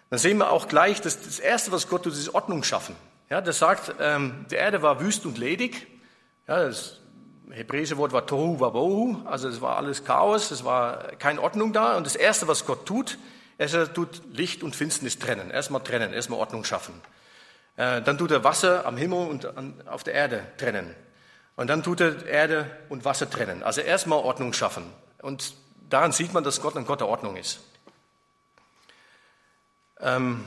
[0.10, 2.96] dann sehen wir auch gleich, dass das Erste, was Gott tut, ist Ordnung schaffen.
[3.30, 5.88] Ja, das sagt, ähm, die Erde war wüst und ledig.
[6.48, 7.00] Ja, das
[7.52, 11.96] hebräische Wort war Tohu Wabohu, also es war alles Chaos, es war keine Ordnung da.
[11.96, 13.18] Und das Erste, was Gott tut,
[13.60, 15.52] er tut Licht und Finsternis trennen.
[15.52, 16.94] Erstmal trennen, erstmal Ordnung schaffen.
[17.76, 20.96] Äh, dann tut er Wasser am Himmel und auf der Erde trennen.
[21.58, 23.62] Und dann tut er Erde und Wasser trennen.
[23.62, 24.86] Also erstmal Ordnung schaffen.
[25.22, 25.54] Und
[25.90, 27.60] daran sieht man, dass Gott ein Gott der Ordnung ist.
[30.00, 30.46] Ähm,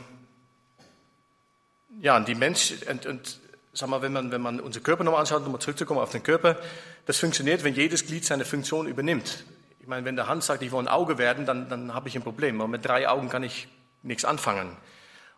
[2.00, 3.40] ja, und die Menschen, und, und
[3.74, 6.56] sag mal, wenn man, wenn man unseren Körper nochmal anschaut, um zurückzukommen auf den Körper,
[7.04, 9.44] das funktioniert, wenn jedes Glied seine Funktion übernimmt.
[9.82, 12.14] Ich meine, wenn der Hand sagt, ich will ein Auge werden, dann, dann habe ich
[12.14, 12.60] ein Problem.
[12.60, 13.66] Aber mit drei Augen kann ich
[14.04, 14.76] nichts anfangen.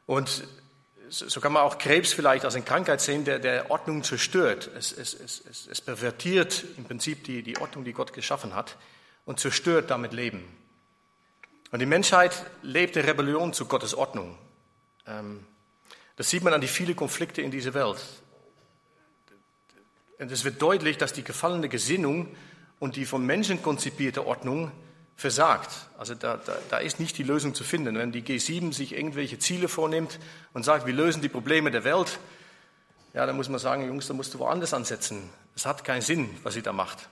[0.04, 0.46] Und
[1.08, 4.70] so kann man auch Krebs vielleicht als eine Krankheit sehen, der, der Ordnung zerstört.
[4.76, 8.76] Es, es, es, es pervertiert im Prinzip die, die Ordnung, die Gott geschaffen hat
[9.24, 10.44] und zerstört damit Leben.
[11.70, 14.36] Und die Menschheit lebt in Rebellion zu Gottes Ordnung.
[15.06, 15.46] Ähm,
[16.16, 18.04] das sieht man an die vielen Konflikte in dieser Welt.
[20.18, 22.36] Und es wird deutlich, dass die gefallene Gesinnung
[22.78, 24.70] und die von Menschen konzipierte Ordnung
[25.16, 25.70] versagt.
[25.98, 27.96] Also da, da, da ist nicht die Lösung zu finden.
[27.96, 30.18] Wenn die G7 sich irgendwelche Ziele vornimmt
[30.52, 32.18] und sagt, wir lösen die Probleme der Welt,
[33.12, 35.30] ja, dann muss man sagen, Jungs, da musst du woanders ansetzen.
[35.54, 37.08] Es hat keinen Sinn, was sie da macht.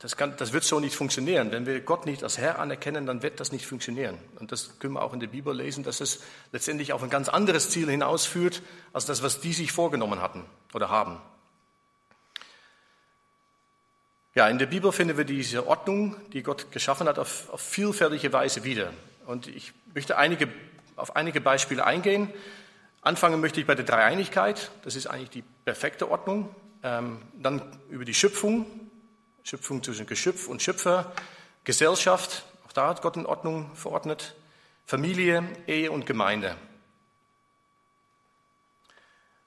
[0.00, 1.52] Das, kann, das wird so nicht funktionieren.
[1.52, 4.18] Wenn wir Gott nicht als Herr anerkennen, dann wird das nicht funktionieren.
[4.40, 6.20] Und das können wir auch in der Bibel lesen, dass es
[6.52, 8.60] letztendlich auf ein ganz anderes Ziel hinausführt,
[8.92, 11.18] als das, was die sich vorgenommen hatten oder haben.
[14.36, 18.32] Ja, in der Bibel finden wir diese Ordnung, die Gott geschaffen hat, auf, auf vielfältige
[18.32, 18.92] Weise wieder.
[19.26, 20.48] Und ich möchte einige,
[20.96, 22.28] auf einige Beispiele eingehen.
[23.00, 24.72] Anfangen möchte ich bei der Dreieinigkeit.
[24.82, 26.52] Das ist eigentlich die perfekte Ordnung.
[26.82, 28.66] Ähm, dann über die Schöpfung.
[29.44, 31.12] Schöpfung zwischen Geschöpf und Schöpfer.
[31.62, 32.44] Gesellschaft.
[32.66, 34.34] Auch da hat Gott in Ordnung verordnet.
[34.84, 36.56] Familie, Ehe und Gemeinde.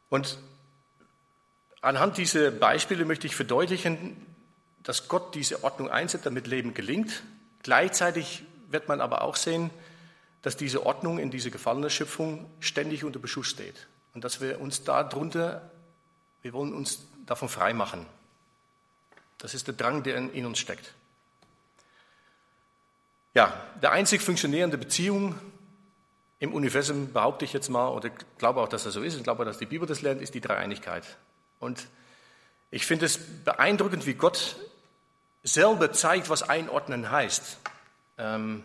[0.08, 0.39] Und
[1.82, 4.27] anhand dieser Beispiele möchte ich verdeutlichen,
[4.88, 7.21] dass Gott diese Ordnung einsetzt, damit Leben gelingt.
[7.62, 9.69] Gleichzeitig wird man aber auch sehen,
[10.43, 13.88] dass diese Ordnung in dieser gefallenen Schöpfung ständig unter Beschuss steht.
[14.13, 15.69] Und dass wir uns darunter,
[16.41, 18.06] wir wollen uns davon frei machen.
[19.39, 20.93] Das ist der Drang, der in uns steckt.
[23.34, 25.36] Ja, der einzig funktionierende Beziehung
[26.39, 29.43] im Universum, behaupte ich jetzt mal, oder glaube auch, dass das so ist, ich glaube,
[29.43, 31.04] dass die Bibel das lernt, ist die Dreieinigkeit.
[31.60, 31.88] Und
[32.71, 34.56] ich finde es beeindruckend, wie Gott
[35.48, 37.58] selber zeigt, was einordnen heißt.
[38.18, 38.64] Ähm,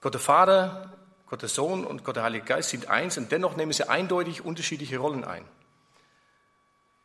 [0.00, 0.92] Gott der Vater,
[1.26, 4.44] Gott der Sohn und Gott der Heilige Geist sind eins und dennoch nehmen sie eindeutig
[4.44, 5.44] unterschiedliche Rollen ein.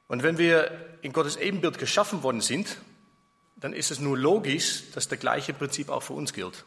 [0.07, 2.77] Und wenn wir in Gottes Ebenbild geschaffen worden sind,
[3.55, 6.65] dann ist es nur logisch, dass das gleiche Prinzip auch für uns gilt.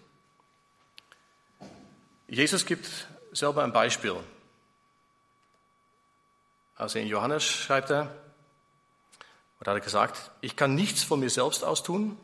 [2.26, 4.16] Jesus gibt selber ein Beispiel.
[6.74, 8.14] Also in Johannes schreibt er,
[9.60, 12.18] oder hat er gesagt, ich kann nichts von mir selbst aus tun,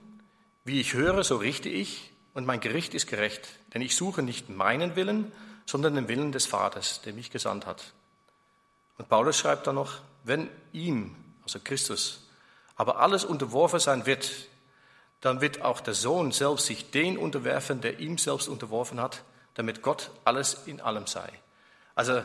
[0.64, 4.48] wie ich höre, so richte ich, und mein Gericht ist gerecht, denn ich suche nicht
[4.48, 5.32] meinen Willen,
[5.66, 7.92] sondern den Willen des Vaters, der mich gesandt hat.
[8.98, 12.28] Und Paulus schreibt dann noch, wenn ihm, also Christus,
[12.76, 14.30] aber alles unterworfen sein wird,
[15.20, 19.22] dann wird auch der Sohn selbst sich den unterwerfen, der ihm selbst unterworfen hat,
[19.54, 21.28] damit Gott alles in allem sei.
[21.94, 22.22] Also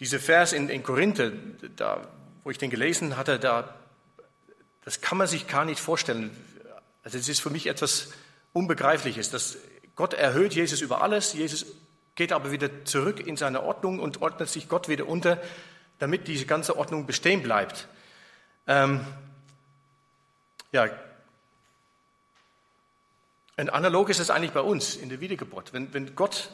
[0.00, 1.32] dieser Vers in, in Korinther,
[1.76, 2.06] da,
[2.44, 3.74] wo ich den gelesen hatte, da,
[4.84, 6.30] das kann man sich gar nicht vorstellen,
[7.04, 8.08] also es ist für mich etwas
[8.52, 9.58] Unbegreifliches, dass
[9.94, 11.66] Gott erhöht Jesus über alles, Jesus
[12.14, 15.40] geht aber wieder zurück in seine Ordnung und ordnet sich Gott wieder unter,
[15.98, 17.88] damit diese ganze Ordnung bestehen bleibt.
[18.66, 19.04] Ähm,
[20.72, 20.88] ja,
[23.56, 25.72] ein analog ist es eigentlich bei uns in der Wiedergeburt.
[25.72, 26.50] Wenn, wenn Gott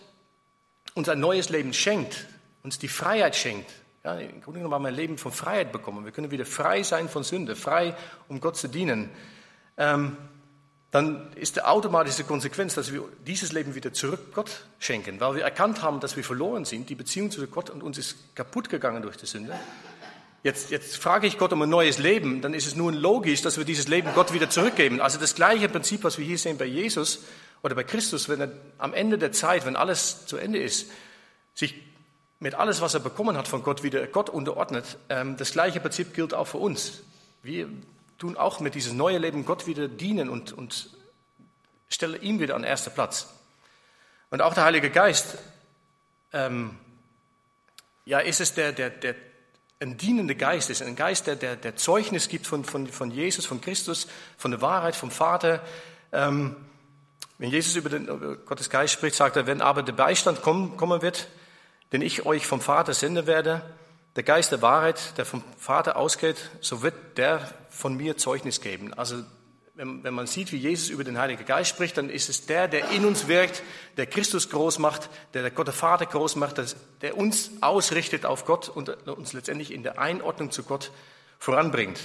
[0.95, 2.27] uns ein neues Leben schenkt,
[2.63, 3.71] uns die Freiheit schenkt,
[4.05, 6.05] ja, im Grunde genommen haben wir ein Leben von Freiheit bekommen.
[6.05, 7.95] Wir können wieder frei sein von Sünde, frei,
[8.29, 9.11] um Gott zu dienen.
[9.77, 10.17] Ähm,
[10.91, 15.45] dann ist die automatische Konsequenz, dass wir dieses Leben wieder zurück Gott schenken, weil wir
[15.45, 16.89] erkannt haben, dass wir verloren sind.
[16.89, 19.55] Die Beziehung zu Gott und uns ist kaputt gegangen durch die Sünde.
[20.43, 23.59] Jetzt, jetzt frage ich Gott um ein neues Leben, dann ist es nun logisch, dass
[23.59, 25.01] wir dieses Leben Gott wieder zurückgeben.
[25.01, 27.25] Also das gleiche Prinzip, was wir hier sehen bei Jesus
[27.63, 30.91] oder bei Christus, wenn er am Ende der Zeit, wenn alles zu Ende ist,
[31.55, 31.75] sich
[32.41, 34.97] mit alles, was er bekommen hat von Gott, wieder Gott unterordnet.
[35.11, 37.03] Ähm, das gleiche Prinzip gilt auch für uns.
[37.43, 37.69] Wir
[38.21, 40.91] tun auch mit diesem neuen Leben Gott wieder dienen und, und
[41.89, 43.27] stellen ihm wieder an erster Platz.
[44.29, 45.39] Und auch der Heilige Geist,
[46.33, 46.79] ähm,
[48.05, 49.15] ja, ist es der, der, der
[49.81, 53.47] ein dienender Geist ist, ein Geist, der, der, der Zeugnis gibt von, von, von Jesus,
[53.47, 54.07] von Christus,
[54.37, 55.65] von der Wahrheit, vom Vater.
[56.13, 56.55] Ähm,
[57.39, 60.77] wenn Jesus über, den, über Gottes Geist spricht, sagt er, wenn aber der Beistand kommen,
[60.77, 61.29] kommen wird,
[61.93, 63.63] den ich euch vom Vater senden werde,
[64.17, 68.93] der Geist der Wahrheit, der vom Vater ausgeht, so wird der von mir Zeugnis geben.
[68.95, 69.23] Also
[69.75, 72.69] wenn, wenn man sieht, wie Jesus über den Heiligen Geist spricht, dann ist es der,
[72.69, 73.63] der in uns wirkt,
[73.97, 76.61] der Christus groß macht, der, der Gott der Vater groß macht,
[77.01, 80.91] der uns ausrichtet auf Gott und uns letztendlich in der Einordnung zu Gott
[81.39, 82.01] voranbringt.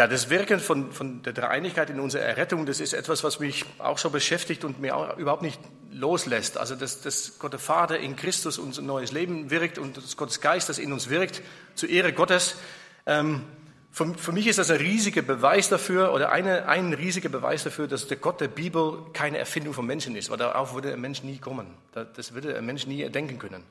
[0.00, 3.66] Ja, das Wirken von, von der Dreieinigkeit in unserer Errettung, das ist etwas, was mich
[3.76, 5.60] auch so beschäftigt und mir auch überhaupt nicht
[5.92, 6.56] loslässt.
[6.56, 10.16] Also, dass, dass Gott der Vater in Christus uns ein neues Leben wirkt und dass
[10.16, 11.42] Gottes Geist, das in uns wirkt,
[11.74, 12.56] zur Ehre Gottes.
[13.04, 13.44] Ähm,
[13.90, 17.86] für, für, mich ist das ein riesiger Beweis dafür, oder eine, ein riesiger Beweis dafür,
[17.86, 21.22] dass der Gott der Bibel keine Erfindung von Menschen ist, weil darauf würde ein Mensch
[21.24, 21.66] nie kommen.
[21.92, 23.64] Das würde ein Mensch nie erdenken können.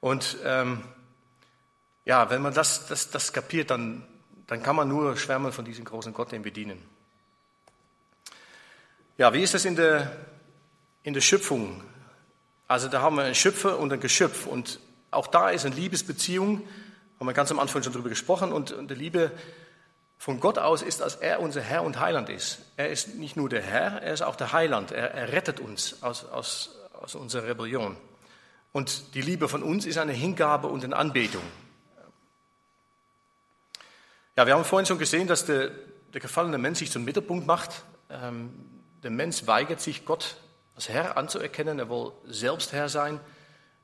[0.00, 0.82] Und ähm,
[2.04, 4.06] ja, wenn man das, das, das kapiert, dann
[4.46, 6.80] dann kann man nur schwärmen von diesem großen Gott, den wir dienen.
[9.18, 10.14] Ja, wie ist das in der,
[11.02, 11.82] in der Schöpfung?
[12.68, 14.80] Also da haben wir einen Schöpfer und ein Geschöpf und
[15.10, 16.66] auch da ist eine Liebesbeziehung,
[17.18, 19.32] haben wir ganz am Anfang schon darüber gesprochen und, und die Liebe
[20.18, 22.58] von Gott aus ist, dass er unser Herr und Heiland ist.
[22.76, 24.92] Er ist nicht nur der Herr, er ist auch der Heiland.
[24.92, 27.96] Er, er rettet uns aus, aus, aus unserer Rebellion.
[28.72, 31.42] Und die Liebe von uns ist eine Hingabe und eine Anbetung.
[34.38, 35.70] Ja, wir haben vorhin schon gesehen, dass der,
[36.12, 37.84] der gefallene Mensch sich zum Mittelpunkt macht.
[38.10, 38.52] Ähm,
[39.02, 40.36] der Mensch weigert sich, Gott
[40.74, 41.78] als Herr anzuerkennen.
[41.78, 43.18] Er will selbst Herr sein,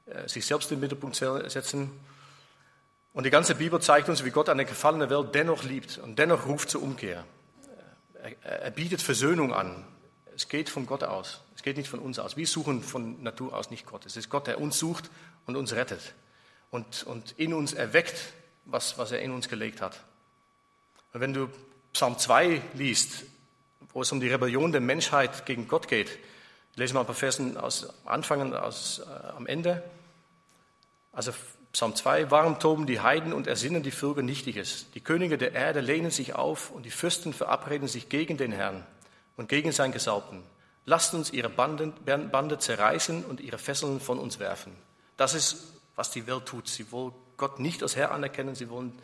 [0.04, 1.90] äh, sich selbst in den Mittelpunkt setzen.
[3.14, 6.44] Und die ganze Bibel zeigt uns, wie Gott eine gefallene Welt dennoch liebt und dennoch
[6.44, 7.24] ruft zur Umkehr.
[8.42, 9.86] Er, er bietet Versöhnung an.
[10.36, 11.40] Es geht von Gott aus.
[11.56, 12.36] Es geht nicht von uns aus.
[12.36, 14.04] Wir suchen von Natur aus nicht Gott.
[14.04, 15.10] Es ist Gott, der uns sucht
[15.46, 16.12] und uns rettet
[16.70, 18.34] und, und in uns erweckt,
[18.66, 19.98] was, was er in uns gelegt hat.
[21.12, 21.48] Wenn du
[21.92, 23.24] Psalm 2 liest,
[23.92, 26.18] wo es um die Rebellion der Menschheit gegen Gott geht,
[26.72, 29.82] ich lese mal ein paar Versen aus Anfang und aus, äh, am Ende.
[31.12, 31.32] Also
[31.72, 34.86] Psalm 2, warum toben die Heiden und ersinnen die Völker Nichtiges?
[34.94, 38.86] Die Könige der Erde lehnen sich auf und die Fürsten verabreden sich gegen den Herrn
[39.36, 40.42] und gegen sein Gesalbten.
[40.86, 44.72] Lasst uns ihre Bande, Bande zerreißen und ihre Fesseln von uns werfen.
[45.18, 46.68] Das ist, was die Welt tut.
[46.68, 48.98] Sie wollen Gott nicht als Herr anerkennen, sie wollen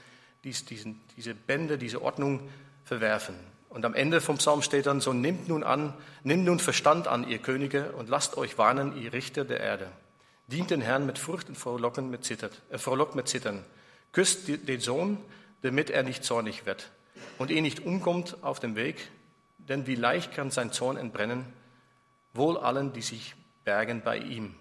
[0.45, 2.49] dies, diesen, diese Bände, diese Ordnung
[2.85, 3.35] verwerfen.
[3.69, 7.29] Und am Ende vom Psalm steht dann so, nimmt nun an, nimmt nun Verstand an,
[7.29, 9.89] ihr Könige, und lasst euch warnen, ihr Richter der Erde.
[10.47, 13.63] Dient den Herrn mit Furcht und frohlocken mit Zittert, äh, frohlockt mit Zittern.
[14.13, 15.19] Küsst den Sohn,
[15.61, 16.91] damit er nicht zornig wird
[17.39, 19.11] und ihn nicht umkommt auf dem Weg,
[19.59, 21.45] denn wie leicht kann sein Zorn entbrennen,
[22.33, 24.55] wohl allen, die sich bergen bei ihm.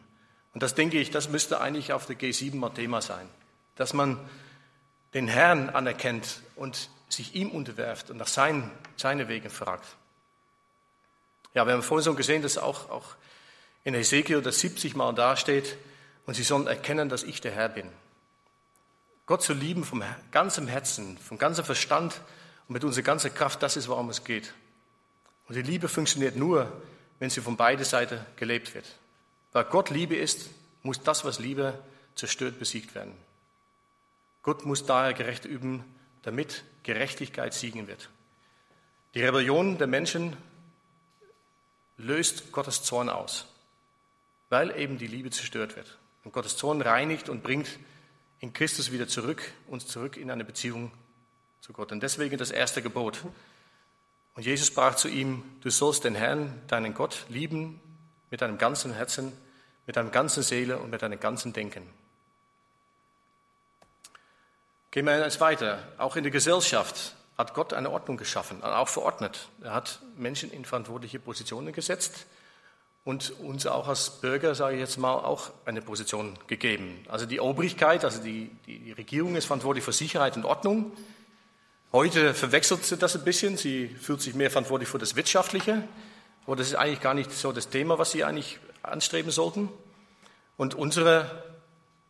[0.53, 3.27] Und das denke ich, das müsste eigentlich auf der G7 mal Thema sein,
[3.75, 4.19] dass man
[5.17, 9.88] den Herrn anerkennt und sich ihm unterwerft und nach seinen, seine Wegen fragt.
[11.56, 13.15] Ja, wir haben vorhin schon gesehen, dass auch, auch
[13.84, 15.75] in Ezekiel das 70 Mal dasteht
[16.27, 17.89] und sie sollen erkennen, dass ich der Herr bin.
[19.25, 22.21] Gott zu lieben vom ganzen Herzen, vom ganzen Verstand
[22.67, 24.53] und mit unserer ganzen Kraft, das ist, worum es geht.
[25.47, 26.71] Und die Liebe funktioniert nur,
[27.17, 28.86] wenn sie von beiden Seiten gelebt wird.
[29.51, 30.51] Weil Gott Liebe ist,
[30.84, 31.80] muss das, was Liebe
[32.13, 33.13] zerstört, besiegt werden.
[34.47, 35.83] Gott muss daher gerecht üben,
[36.21, 38.10] damit Gerechtigkeit siegen wird.
[39.13, 40.38] Die Rebellion der Menschen
[41.97, 43.45] löst Gottes Zorn aus,
[44.47, 45.97] weil eben die Liebe zerstört wird.
[46.23, 47.67] Und Gottes Zorn reinigt und bringt
[48.39, 50.93] in Christus wieder zurück, uns zurück in eine Beziehung
[51.60, 51.91] zu Gott.
[51.91, 53.25] Und deswegen das erste Gebot.
[54.33, 57.81] Und Jesus sprach zu ihm, du sollst den Herrn, deinen Gott, lieben
[58.31, 59.33] mit deinem ganzen Herzen,
[59.86, 61.86] mit deinem ganzen Seele und mit deinem ganzen Denken.
[64.97, 65.77] Gehen wir eins weiter.
[65.99, 69.47] Auch in der Gesellschaft hat Gott eine Ordnung geschaffen, auch verordnet.
[69.62, 72.25] Er hat Menschen in verantwortliche Positionen gesetzt
[73.03, 77.05] und uns auch als Bürger, sage ich jetzt mal, auch eine Position gegeben.
[77.10, 80.91] Also die Obrigkeit, also die, die, Regierung ist verantwortlich für Sicherheit und Ordnung.
[81.91, 83.55] Heute verwechselt sie das ein bisschen.
[83.55, 85.83] Sie fühlt sich mehr verantwortlich für das Wirtschaftliche.
[86.47, 89.69] Aber das ist eigentlich gar nicht so das Thema, was sie eigentlich anstreben sollten.
[90.57, 91.43] Und unsere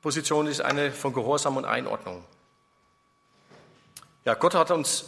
[0.02, 2.23] Position ist eine von Gehorsam und Einordnung.
[4.28, 5.06] Ja, Gott hat uns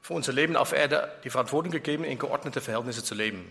[0.00, 3.44] für unser Leben auf Erde die Verantwortung gegeben, in geordnete Verhältnisse zu leben.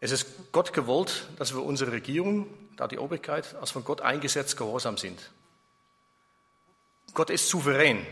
[0.00, 2.46] Es ist Gott gewollt, dass wir unsere Regierung,
[2.78, 5.30] da die Obrigkeit, als von Gott eingesetzt gehorsam sind.
[7.12, 8.06] Gott ist souverän.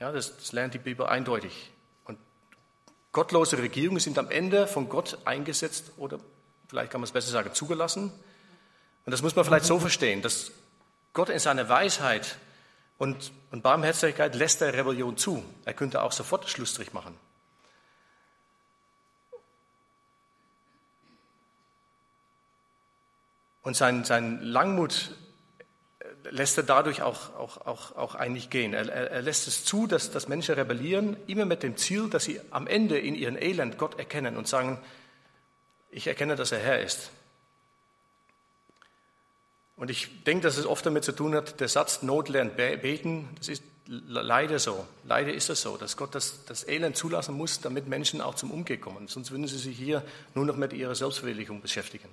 [0.00, 1.70] Ja, das, das lernt die Bibel eindeutig.
[2.06, 2.18] Und
[3.12, 6.18] gottlose Regierungen sind am Ende von Gott eingesetzt oder
[6.66, 8.10] vielleicht kann man es besser sagen, zugelassen.
[9.04, 10.50] Und das muss man vielleicht so verstehen, dass
[11.12, 12.38] Gott in seiner Weisheit
[12.98, 15.44] und, und Barmherzigkeit lässt der Rebellion zu.
[15.64, 17.16] Er könnte auch sofort Schlussstrich machen.
[23.62, 25.10] Und sein, sein Langmut
[26.30, 28.72] lässt er dadurch auch, auch, auch, auch eigentlich gehen.
[28.74, 32.24] Er, er, er lässt es zu, dass, dass Menschen rebellieren, immer mit dem Ziel, dass
[32.24, 34.78] sie am Ende in ihrem Elend Gott erkennen und sagen,
[35.90, 37.10] ich erkenne, dass er Herr ist.
[39.76, 43.28] Und ich denke, dass es oft damit zu tun hat, der Satz Not lernt beten,
[43.38, 44.86] das ist leider so.
[45.04, 48.50] Leider ist es so, dass Gott das, das Elend zulassen muss, damit Menschen auch zum
[48.50, 49.06] Umgehen kommen.
[49.06, 50.02] Sonst würden sie sich hier
[50.34, 52.08] nur noch mit ihrer Selbstverwirklichung beschäftigen.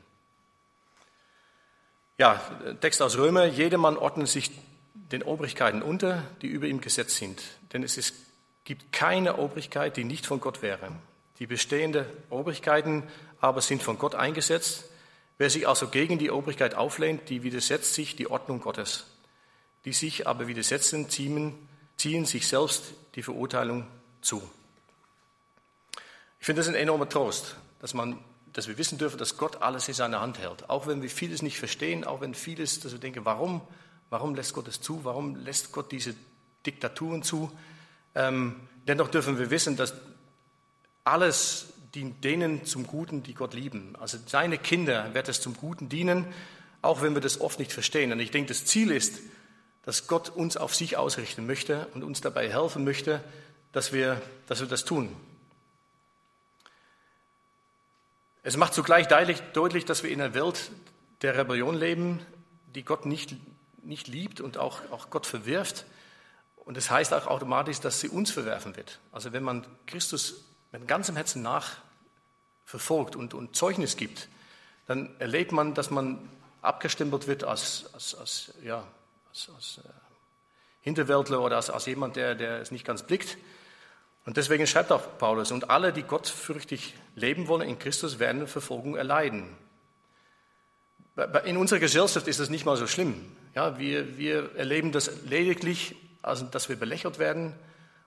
[2.17, 2.41] Ja,
[2.81, 3.45] Text aus Römer.
[3.45, 4.51] Jedermann ordnet sich
[4.93, 7.41] den Obrigkeiten unter, die über ihm gesetzt sind.
[7.71, 8.13] Denn es ist,
[8.65, 10.91] gibt keine Obrigkeit, die nicht von Gott wäre.
[11.39, 13.03] Die bestehenden Obrigkeiten
[13.39, 14.85] aber sind von Gott eingesetzt.
[15.37, 19.05] Wer sich also gegen die Obrigkeit auflehnt, die widersetzt sich die Ordnung Gottes.
[19.85, 21.53] Die sich aber widersetzen, ziehen,
[21.97, 23.87] ziehen sich selbst die Verurteilung
[24.21, 24.41] zu.
[26.39, 28.19] Ich finde das ein enormer Trost, dass man
[28.53, 30.69] dass wir wissen dürfen, dass Gott alles in seiner Hand hält.
[30.69, 33.61] Auch wenn wir vieles nicht verstehen, auch wenn vieles, dass wir denken, warum,
[34.09, 35.03] warum lässt Gott es zu?
[35.03, 36.15] Warum lässt Gott diese
[36.65, 37.51] Diktaturen zu?
[38.13, 38.55] Ähm,
[38.87, 39.95] dennoch dürfen wir wissen, dass
[41.03, 43.95] alles dient denen zum Guten, die Gott lieben.
[43.99, 46.25] Also seine Kinder wird es zum Guten dienen,
[46.81, 48.11] auch wenn wir das oft nicht verstehen.
[48.11, 49.19] Und ich denke, das Ziel ist,
[49.83, 53.23] dass Gott uns auf sich ausrichten möchte und uns dabei helfen möchte,
[53.71, 55.15] dass wir, dass wir das tun.
[58.43, 60.71] Es macht zugleich deutlich, dass wir in einer Welt
[61.21, 62.19] der Rebellion leben,
[62.75, 63.35] die Gott nicht,
[63.83, 65.85] nicht liebt und auch, auch Gott verwirft.
[66.57, 68.99] Und das heißt auch automatisch, dass sie uns verwerfen wird.
[69.11, 74.27] Also wenn man Christus mit ganzem Herzen nachverfolgt und, und Zeugnis gibt,
[74.87, 76.29] dann erlebt man, dass man
[76.61, 78.83] abgestempelt wird als, als, als, ja,
[79.29, 79.89] als, als äh,
[80.81, 83.37] Hinterwäldler oder als, als jemand, der, der es nicht ganz blickt.
[84.25, 88.95] Und deswegen schreibt auch Paulus, und alle, die gottfürchtig leben wollen in Christus, werden Verfolgung
[88.95, 89.55] erleiden.
[91.45, 93.35] In unserer Gesellschaft ist das nicht mal so schlimm.
[93.53, 97.53] Ja, wir, wir erleben das lediglich, also dass wir belächelt werden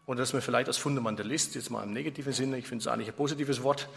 [0.07, 3.09] und dass wir vielleicht als Fundamentalist, jetzt mal im negativen Sinne, ich finde es eigentlich
[3.09, 3.89] ein positives Wort,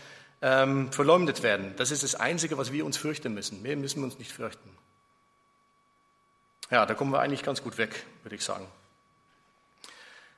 [0.41, 1.73] ähm, verleumdet werden.
[1.77, 3.61] Das ist das Einzige, was wir uns fürchten müssen.
[3.61, 4.69] Mehr müssen wir uns nicht fürchten.
[6.71, 8.67] Ja, da kommen wir eigentlich ganz gut weg, würde ich sagen.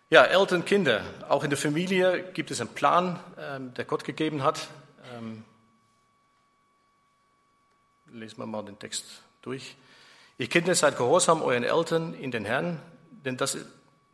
[0.10, 1.04] Ja, Eltern, Kinder.
[1.30, 4.68] Auch in der Familie gibt es einen Plan, ähm, der Gott gegeben hat.
[5.14, 5.46] Ähm,
[8.12, 9.06] lesen wir mal den Text
[9.42, 9.76] durch.
[10.38, 12.80] Ihr Kinder seid gehorsam euren Eltern in den Herrn,
[13.12, 13.58] denn das,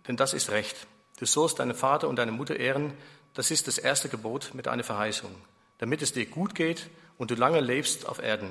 [0.08, 0.86] denn das ist Recht.
[1.18, 2.94] Du sollst deinen Vater und deine Mutter ehren,
[3.34, 5.32] das ist das erste Gebot mit einer Verheißung,
[5.78, 8.50] damit es dir gut geht und du lange lebst auf Erden.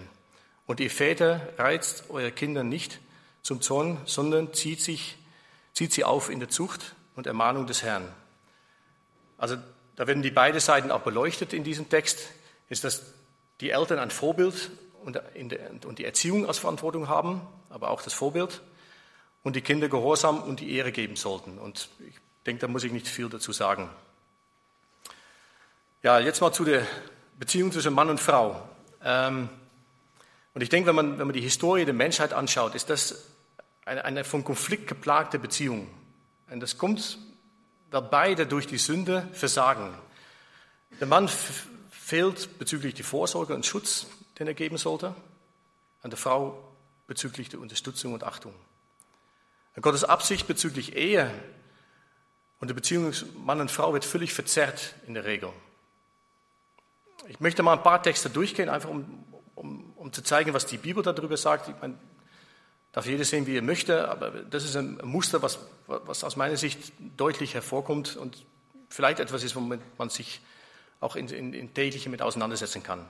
[0.67, 3.01] Und ihr Väter reizt eure Kinder nicht
[3.43, 5.17] zum Zorn, sondern zieht, sich,
[5.73, 8.13] zieht sie auf in der Zucht und Ermahnung des Herrn.
[9.39, 9.57] Also
[9.95, 12.31] da werden die beiden Seiten auch beleuchtet in diesem Text.
[12.69, 13.03] Ist, dass
[13.61, 14.71] die Eltern ein Vorbild
[15.05, 15.19] und
[15.99, 17.41] die Erziehung als Verantwortung haben,
[17.71, 18.61] aber auch das Vorbild
[19.45, 21.59] und die Kinder Gehorsam und die Ehre geben sollten.
[21.59, 23.91] Und ich denke, da muss ich nicht viel dazu sagen.
[26.03, 26.87] Ja, jetzt mal zu der
[27.39, 28.69] Beziehung zwischen Mann und Frau.
[29.03, 29.49] Ähm,
[30.55, 33.27] und ich denke, wenn man, wenn man die Historie der Menschheit anschaut, ist das
[33.85, 35.89] eine, eine von Konflikt geplagte Beziehung.
[36.51, 37.19] Und das kommt,
[37.91, 39.95] weil beide durch die Sünde versagen.
[41.01, 41.29] Der Mann
[41.91, 44.07] fehlt bezüglich die Vorsorge und Schutz,
[44.39, 45.15] den er geben sollte,
[46.03, 46.63] und der Frau
[47.07, 48.55] bezüglich der Unterstützung und Achtung.
[49.75, 51.31] Und Gottes Absicht bezüglich Ehe
[52.61, 53.13] und der Beziehung
[53.45, 55.51] Mann und Frau wird völlig verzerrt in der Regel.
[57.29, 60.79] Ich möchte mal ein paar Texte durchgehen, einfach um, um, um zu zeigen, was die
[60.79, 61.69] Bibel darüber sagt.
[61.69, 61.97] Ich meine,
[62.97, 66.57] Darf jeder sehen, wie er möchte, aber das ist ein Muster, was, was aus meiner
[66.57, 68.47] Sicht deutlich hervorkommt und
[68.89, 70.41] vielleicht etwas ist, womit man sich
[71.01, 73.05] auch in, in, in tägliche mit auseinandersetzen kann.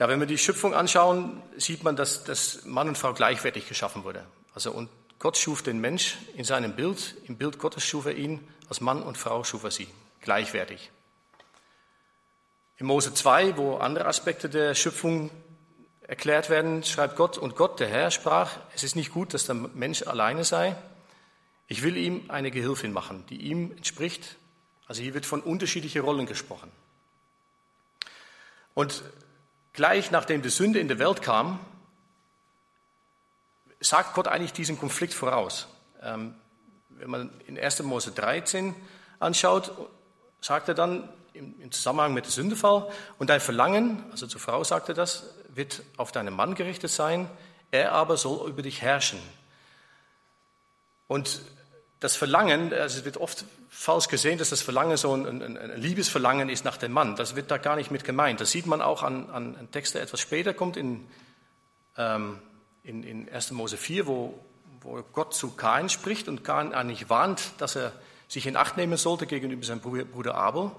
[0.00, 4.02] Ja, wenn wir die Schöpfung anschauen, sieht man, dass, dass Mann und Frau gleichwertig geschaffen
[4.02, 4.24] wurde.
[4.52, 8.46] Also und Gott schuf den Mensch in seinem Bild, im Bild Gottes schuf er ihn,
[8.68, 9.88] als Mann und Frau schuf er sie,
[10.20, 10.90] gleichwertig.
[12.76, 15.30] In Mose 2, wo andere Aspekte der Schöpfung
[16.02, 19.56] erklärt werden, schreibt Gott, und Gott, der Herr, sprach, es ist nicht gut, dass der
[19.56, 20.76] Mensch alleine sei.
[21.66, 24.36] Ich will ihm eine Gehilfin machen, die ihm entspricht.
[24.86, 26.70] Also hier wird von unterschiedlichen Rollen gesprochen.
[28.72, 29.02] Und
[29.72, 31.58] gleich nachdem die Sünde in die Welt kam,
[33.80, 35.68] sagt Gott eigentlich diesen Konflikt voraus.
[36.02, 36.34] Ähm,
[36.90, 37.82] wenn man in 1.
[37.82, 38.74] Mose 13
[39.20, 39.72] anschaut,
[40.40, 44.88] sagt er dann im Zusammenhang mit dem Sündefall, und dein Verlangen, also zur Frau sagt
[44.88, 47.30] er das, wird auf deinen Mann gerichtet sein,
[47.70, 49.20] er aber soll über dich herrschen.
[51.06, 51.40] Und
[52.00, 55.80] das Verlangen, also es wird oft falsch gesehen, dass das Verlangen so ein, ein, ein,
[55.80, 57.16] Liebesverlangen ist nach dem Mann.
[57.16, 58.40] Das wird da gar nicht mit gemeint.
[58.40, 61.06] Das sieht man auch an, an, an Text, der etwas später kommt in
[61.96, 62.38] ähm,
[62.82, 63.52] in, in 1.
[63.52, 64.38] Mose 4, wo,
[64.80, 67.92] wo Gott zu Kain spricht und Kain eigentlich warnt, dass er
[68.28, 70.70] sich in Acht nehmen sollte gegenüber seinem Bruder Abel.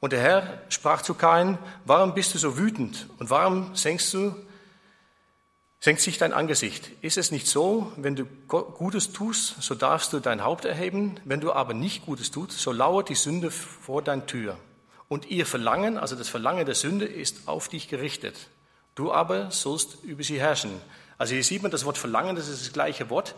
[0.00, 4.34] Und der Herr sprach zu Kain, warum bist du so wütend und warum senkst du,
[5.80, 6.90] senkt sich dein Angesicht?
[7.00, 11.40] Ist es nicht so, wenn du Gutes tust, so darfst du dein Haupt erheben, wenn
[11.40, 14.58] du aber nicht Gutes tust, so lauert die Sünde vor dein Tür.
[15.08, 18.48] Und ihr Verlangen, also das Verlangen der Sünde, ist auf dich gerichtet.
[18.94, 20.72] Du aber sollst über sie herrschen.
[21.18, 23.34] Also hier sieht man das Wort Verlangen, das ist das gleiche Wort.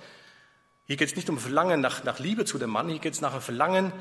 [0.86, 3.20] Hier geht es nicht um Verlangen nach, nach Liebe zu dem Mann, hier geht es
[3.20, 3.92] nach einem Verlangen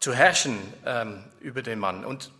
[0.00, 2.04] zu herrschen ähm, über den Mann.
[2.04, 2.30] Und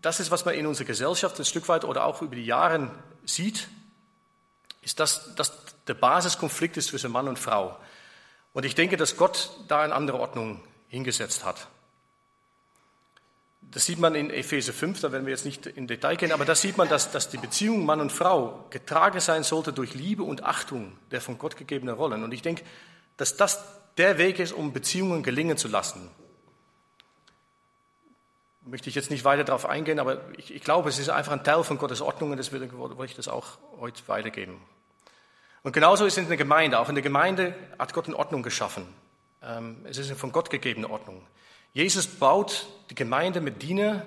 [0.00, 2.90] das ist, was man in unserer Gesellschaft ein Stück weit oder auch über die Jahre
[3.24, 3.68] sieht,
[4.82, 5.52] ist, dass, dass
[5.86, 7.76] der Basiskonflikt ist zwischen Mann und Frau.
[8.52, 11.68] Und ich denke, dass Gott da eine andere Ordnung hingesetzt hat.
[13.70, 16.46] Das sieht man in Epheser 5, da werden wir jetzt nicht in Detail gehen, aber
[16.46, 20.22] da sieht man, dass, dass die Beziehung Mann und Frau getragen sein sollte durch Liebe
[20.22, 22.24] und Achtung der von Gott gegebenen Rollen.
[22.24, 22.64] Und ich denke,
[23.18, 23.62] dass das
[23.98, 26.08] der Weg ist, um Beziehungen gelingen zu lassen.
[28.62, 31.44] Möchte ich jetzt nicht weiter darauf eingehen, aber ich, ich glaube, es ist einfach ein
[31.44, 34.60] Teil von Gottes Ordnung und deswegen wollte ich das auch heute weitergeben.
[35.62, 36.78] Und genauso ist es in der Gemeinde.
[36.78, 38.86] Auch in der Gemeinde hat Gott eine Ordnung geschaffen.
[39.42, 41.22] Ähm, es ist eine von Gott gegebene Ordnung.
[41.72, 44.04] Jesus baut die Gemeinde mit Diener,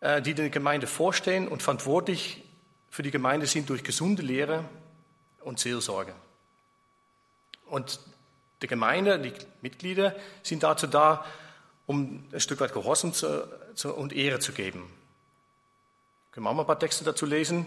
[0.00, 2.42] äh, die der Gemeinde vorstehen und verantwortlich
[2.90, 4.64] für die Gemeinde sind durch gesunde Lehre
[5.42, 6.14] und Seelsorge.
[7.66, 8.00] Und
[8.62, 11.24] die Gemeinde, die Mitglieder sind dazu da,
[11.86, 14.90] um ein Stück weit Gehorsam zu, zu, und Ehre zu geben.
[16.32, 17.66] Können wir auch mal ein paar Texte dazu lesen?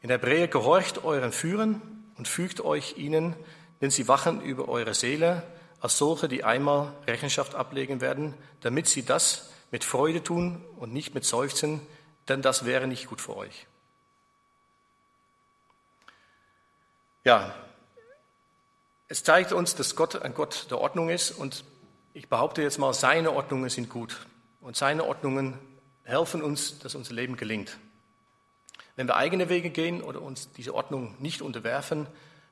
[0.00, 1.80] In Hebräer gehorcht euren Führern
[2.16, 3.34] und fügt euch ihnen,
[3.80, 5.42] denn sie wachen über eure Seele
[5.84, 8.32] als solche, die einmal Rechenschaft ablegen werden,
[8.62, 11.78] damit sie das mit Freude tun und nicht mit Seufzen,
[12.26, 13.66] denn das wäre nicht gut für euch.
[17.22, 17.54] Ja,
[19.08, 21.64] es zeigt uns, dass Gott ein Gott der Ordnung ist und
[22.14, 24.26] ich behaupte jetzt mal, seine Ordnungen sind gut
[24.62, 25.58] und seine Ordnungen
[26.04, 27.76] helfen uns, dass unser Leben gelingt.
[28.96, 32.06] Wenn wir eigene Wege gehen oder uns diese Ordnung nicht unterwerfen,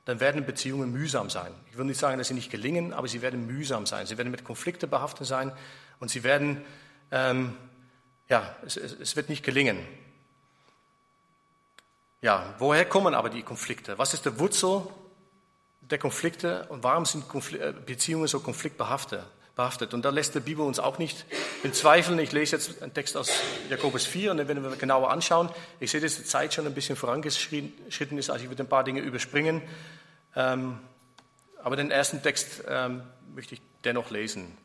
[0.05, 1.53] dann werden Beziehungen mühsam sein.
[1.71, 4.05] Ich will nicht sagen, dass sie nicht gelingen, aber sie werden mühsam sein.
[4.05, 5.51] Sie werden mit Konflikten behaftet sein
[5.99, 6.61] und sie werden,
[7.11, 7.55] ähm,
[8.27, 9.77] ja, es, es wird nicht gelingen.
[12.21, 13.97] Ja, woher kommen aber die Konflikte?
[13.97, 14.81] Was ist der Wurzel
[15.81, 19.23] der Konflikte und warum sind äh, Beziehungen so konfliktbehaftet?
[19.55, 21.25] Und da lässt die Bibel uns auch nicht
[21.63, 22.17] in Zweifeln.
[22.17, 23.31] Ich lese jetzt einen Text aus
[23.69, 25.49] Jakobus 4 und dann werden wir genauer anschauen.
[25.79, 28.83] Ich sehe, dass die Zeit schon ein bisschen vorangeschritten ist, also ich würde ein paar
[28.83, 29.61] Dinge überspringen.
[30.35, 30.79] Ähm,
[31.63, 34.57] aber den ersten Text ähm, möchte ich dennoch lesen.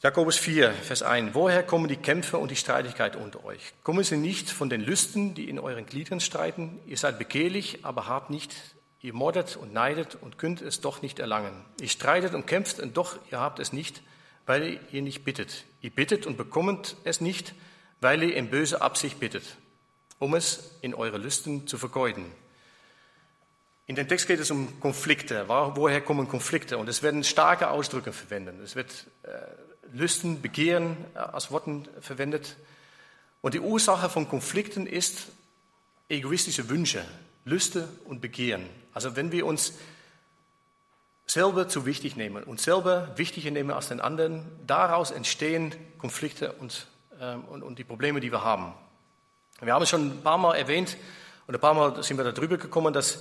[0.00, 1.34] Jakobus 4, Vers 1.
[1.34, 3.72] Woher kommen die Kämpfe und die Streitigkeit unter euch?
[3.84, 6.80] Kommen sie nicht von den Lüsten, die in euren Gliedern streiten?
[6.86, 8.52] Ihr seid begehrlich, aber habt nicht
[9.02, 11.64] Ihr mordet und neidet und könnt es doch nicht erlangen.
[11.80, 14.00] Ihr streitet und kämpft und doch ihr habt es nicht,
[14.46, 15.64] weil ihr nicht bittet.
[15.80, 17.54] Ihr bittet und bekommt es nicht,
[18.00, 19.42] weil ihr in böse Absicht bittet,
[20.20, 22.26] um es in eure Lüsten zu vergeuden.
[23.86, 25.48] In dem Text geht es um Konflikte.
[25.48, 26.78] Woher kommen Konflikte?
[26.78, 28.60] Und es werden starke Ausdrücke verwendet.
[28.60, 29.30] Es wird äh,
[29.92, 32.56] Lüsten, Begehren äh, als Worten verwendet.
[33.40, 35.26] Und die Ursache von Konflikten ist
[36.08, 37.04] egoistische Wünsche,
[37.44, 38.68] Lüste und Begehren.
[38.92, 39.74] Also wenn wir uns
[41.26, 46.86] selber zu wichtig nehmen und selber wichtiger nehmen als den anderen, daraus entstehen Konflikte und,
[47.20, 48.74] ähm, und, und die Probleme, die wir haben.
[49.60, 50.96] Wir haben es schon ein paar Mal erwähnt
[51.46, 53.20] und ein paar Mal sind wir darüber gekommen, dass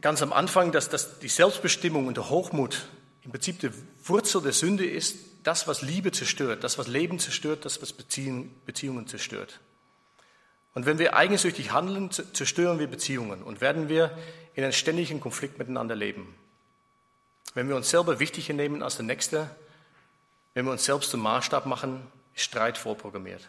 [0.00, 2.88] ganz am Anfang, dass, dass die Selbstbestimmung und der Hochmut
[3.22, 3.70] im Prinzip die
[4.04, 9.06] Wurzel der Sünde ist, das, was Liebe zerstört, das, was Leben zerstört, das, was Beziehungen
[9.06, 9.60] zerstört.
[10.74, 14.16] Und wenn wir eigensüchtig handeln, zerstören wir Beziehungen und werden wir
[14.54, 16.34] in einem ständigen Konflikt miteinander leben.
[17.54, 19.48] Wenn wir uns selber wichtiger nehmen als der Nächste,
[20.54, 23.48] wenn wir uns selbst zum Maßstab machen, ist Streit vorprogrammiert.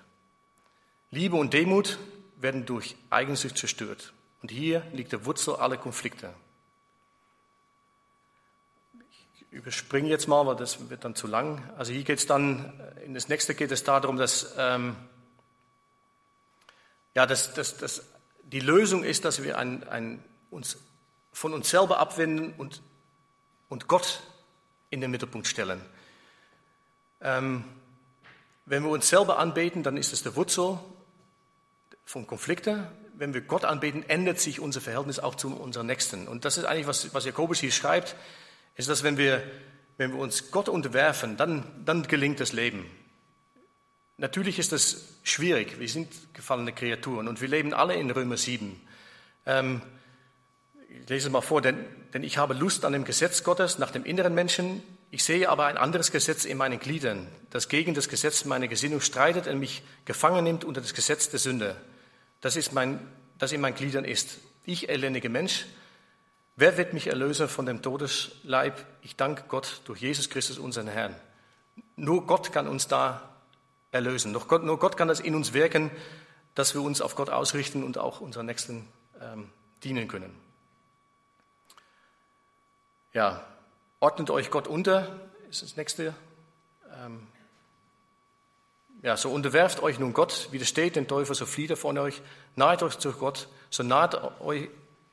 [1.09, 1.97] Liebe und Demut
[2.37, 4.13] werden durch Eigensucht zerstört.
[4.41, 6.31] Und hier liegt der Wurzel aller Konflikte.
[9.11, 11.67] Ich überspringe jetzt mal, weil das wird dann zu lang.
[11.77, 14.95] Also hier geht es dann, in das nächste geht es darum, dass ähm,
[17.15, 18.03] ja, dass, dass, dass
[18.43, 20.77] die Lösung ist, dass wir ein, ein, uns
[21.31, 22.81] von uns selber abwenden und,
[23.67, 24.21] und Gott
[24.89, 25.81] in den Mittelpunkt stellen.
[27.21, 27.63] Ähm,
[28.65, 30.79] wenn wir uns selber anbeten, dann ist es der Wurzel
[32.05, 32.87] von Konflikten.
[33.13, 36.27] Wenn wir Gott anbeten, ändert sich unser Verhältnis auch zu unseren Nächsten.
[36.27, 38.15] Und das ist eigentlich, was, was Jakobus hier schreibt,
[38.75, 39.43] ist, dass wenn wir,
[39.97, 42.85] wenn wir uns Gott unterwerfen, dann, dann gelingt das Leben.
[44.17, 45.77] Natürlich ist das schwierig.
[45.79, 48.79] Wir sind gefallene Kreaturen und wir leben alle in Römer 7.
[49.45, 49.81] Ähm,
[50.87, 53.91] ich lese es mal vor, denn, denn ich habe Lust an dem Gesetz Gottes nach
[53.91, 54.81] dem inneren Menschen.
[55.11, 59.01] Ich sehe aber ein anderes Gesetz in meinen Gliedern, das gegen das Gesetz meiner Gesinnung
[59.01, 61.75] streitet und mich gefangen nimmt unter das Gesetz der Sünde.
[62.39, 62.99] Das ist mein,
[63.37, 64.39] das in meinen Gliedern ist.
[64.63, 65.65] Ich, elendige Mensch,
[66.55, 68.85] wer wird mich erlösen von dem Todesleib?
[69.01, 71.15] Ich danke Gott durch Jesus Christus, unseren Herrn.
[71.97, 73.34] Nur Gott kann uns da
[73.91, 74.31] erlösen.
[74.31, 75.91] Nur Gott, nur Gott kann das in uns wirken,
[76.55, 78.87] dass wir uns auf Gott ausrichten und auch unseren Nächsten
[79.21, 79.49] ähm,
[79.83, 80.35] dienen können.
[83.13, 83.45] Ja,
[83.99, 85.19] ordnet euch Gott unter,
[85.49, 86.13] ist das nächste.
[86.97, 87.27] Ähm,
[89.01, 92.21] ja, so unterwerft euch nun Gott, widersteht den Teufel, so flieht er von euch,
[92.55, 94.19] naht euch zu Gott, so naht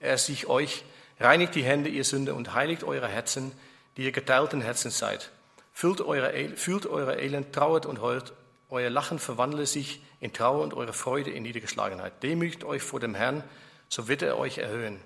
[0.00, 0.84] er sich euch,
[1.20, 3.52] reinigt die Hände, ihr Sünde, und heiligt eure Herzen,
[3.96, 5.30] die ihr geteilten Herzen seid.
[5.72, 8.32] Fühlt eure, fühlt eure Elend, trauert und heult,
[8.72, 12.22] euer Lachen verwandle sich in Trauer und eure Freude in Niedergeschlagenheit.
[12.22, 13.44] Demütigt euch vor dem Herrn,
[13.88, 14.98] so wird er euch erhöhen.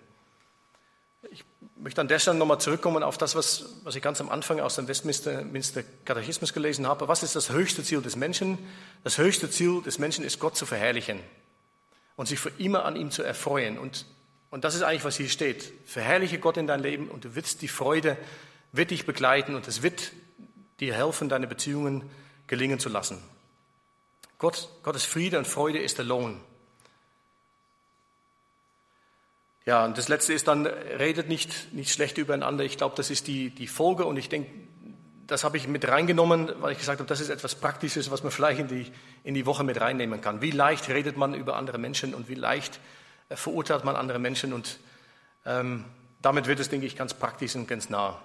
[1.33, 1.45] Ich
[1.77, 4.77] möchte an der Stelle nochmal zurückkommen auf das, was, was ich ganz am Anfang aus
[4.77, 7.09] dem Westminster Katechismus gelesen habe.
[7.09, 8.57] Was ist das höchste Ziel des Menschen?
[9.03, 11.19] Das höchste Ziel des Menschen ist, Gott zu verherrlichen
[12.14, 13.79] und sich für immer an ihm zu erfreuen.
[13.79, 14.07] Und,
[14.51, 15.73] und das ist eigentlich, was hier steht.
[15.87, 18.17] Verherrliche Gott in dein Leben und du wirst die Freude,
[18.71, 20.12] wird dich begleiten und es wird
[20.79, 22.09] dir helfen, deine Beziehungen
[22.47, 23.21] gelingen zu lassen.
[24.39, 26.41] Gott, Gottes Friede und Freude ist der Lohn.
[29.64, 32.62] Ja, und das Letzte ist dann, redet nicht, nicht schlecht übereinander.
[32.64, 34.51] Ich glaube, das ist die, die Folge und ich denke,
[35.26, 38.30] das habe ich mit reingenommen, weil ich gesagt habe, das ist etwas Praktisches, was man
[38.30, 38.93] vielleicht in die,
[39.24, 40.41] in die Woche mit reinnehmen kann.
[40.41, 42.78] Wie leicht redet man über andere Menschen und wie leicht
[43.28, 44.78] äh, verurteilt man andere Menschen und
[45.45, 45.84] ähm,
[46.22, 48.20] damit wird es, denke ich, ganz praktisch und ganz nah.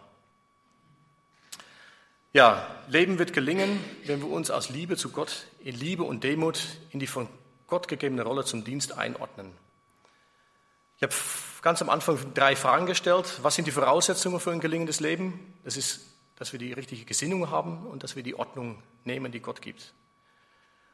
[2.34, 6.62] Ja, Leben wird gelingen, wenn wir uns aus Liebe zu Gott, in Liebe und Demut
[6.92, 7.28] in die von
[7.68, 9.52] Gott gegebene Rolle zum Dienst einordnen.
[10.96, 11.14] Ich habe
[11.62, 13.40] ganz am Anfang drei Fragen gestellt.
[13.42, 15.54] Was sind die Voraussetzungen für ein gelingendes Leben?
[15.66, 16.06] Das ist,
[16.38, 19.94] dass wir die richtige Gesinnung haben und dass wir die Ordnung nehmen, die Gott gibt.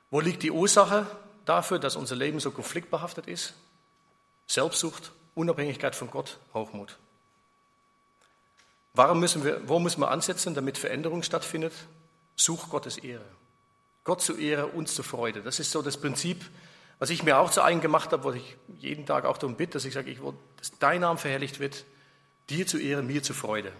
[0.09, 1.05] Wo liegt die Ursache
[1.45, 3.53] dafür, dass unser Leben so konfliktbehaftet ist?
[4.47, 6.97] Selbstsucht, Unabhängigkeit von Gott, Hochmut.
[8.93, 11.73] Warum müssen wir, wo müssen wir ansetzen, damit Veränderung stattfindet?
[12.35, 13.25] Such Gottes Ehre.
[14.03, 15.41] Gott zu Ehre, uns zur Freude.
[15.41, 16.45] Das ist so das Prinzip,
[16.99, 19.73] was ich mir auch zu eigen gemacht habe, wo ich jeden Tag auch darum bitte,
[19.73, 21.85] dass ich sage, ich will, dass dein Name verherrlicht wird,
[22.49, 23.71] dir zu Ehre, mir zu Freude.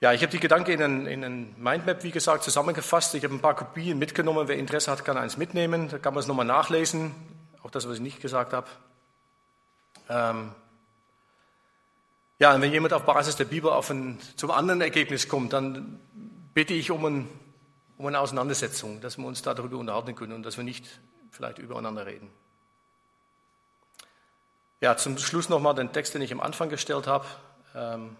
[0.00, 3.14] Ja, ich habe die Gedanken in einen, in Mindmap, wie gesagt, zusammengefasst.
[3.14, 4.46] Ich habe ein paar Kopien mitgenommen.
[4.46, 5.88] Wer Interesse hat, kann eins mitnehmen.
[5.88, 7.12] Da kann man es nochmal nachlesen.
[7.64, 8.68] Auch das, was ich nicht gesagt habe.
[10.08, 10.52] Ähm
[12.38, 16.00] ja, und wenn jemand auf Basis der Bibel auf ein, zum anderen Ergebnis kommt, dann
[16.54, 17.28] bitte ich um ein
[17.98, 20.86] um eine Auseinandersetzung, dass wir uns darüber unterhalten können und dass wir nicht
[21.30, 22.30] vielleicht übereinander reden.
[24.80, 27.26] Ja, zum Schluss nochmal den Text, den ich am Anfang gestellt habe.
[27.74, 28.16] Ähm,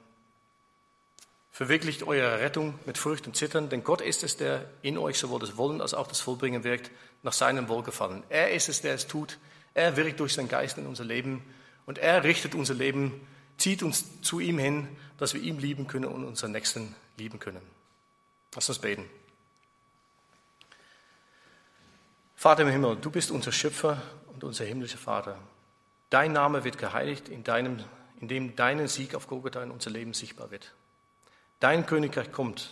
[1.53, 5.39] verwirklicht eure Rettung mit Furcht und Zittern, denn Gott ist es, der in euch sowohl
[5.39, 6.91] das Wollen als auch das Vollbringen wirkt,
[7.23, 8.25] nach seinem Wohlgefallen.
[8.29, 9.39] Er ist es, der es tut.
[9.75, 11.45] Er wirkt durch seinen Geist in unser Leben
[11.87, 13.21] und er richtet unser Leben,
[13.59, 14.89] zieht uns zu ihm hin,
[15.19, 17.61] dass wir ihm lieben können und unseren Nächsten lieben können.
[18.55, 19.05] Lass uns beten.
[22.35, 24.01] Vater im Himmel, du bist unser Schöpfer
[24.33, 25.39] und unser himmlischer Vater.
[26.09, 27.85] Dein Name wird geheiligt, in deinem,
[28.21, 30.73] indem dein Sieg auf Golgatha in unser Leben sichtbar wird.
[31.61, 32.71] Dein Königreich kommt,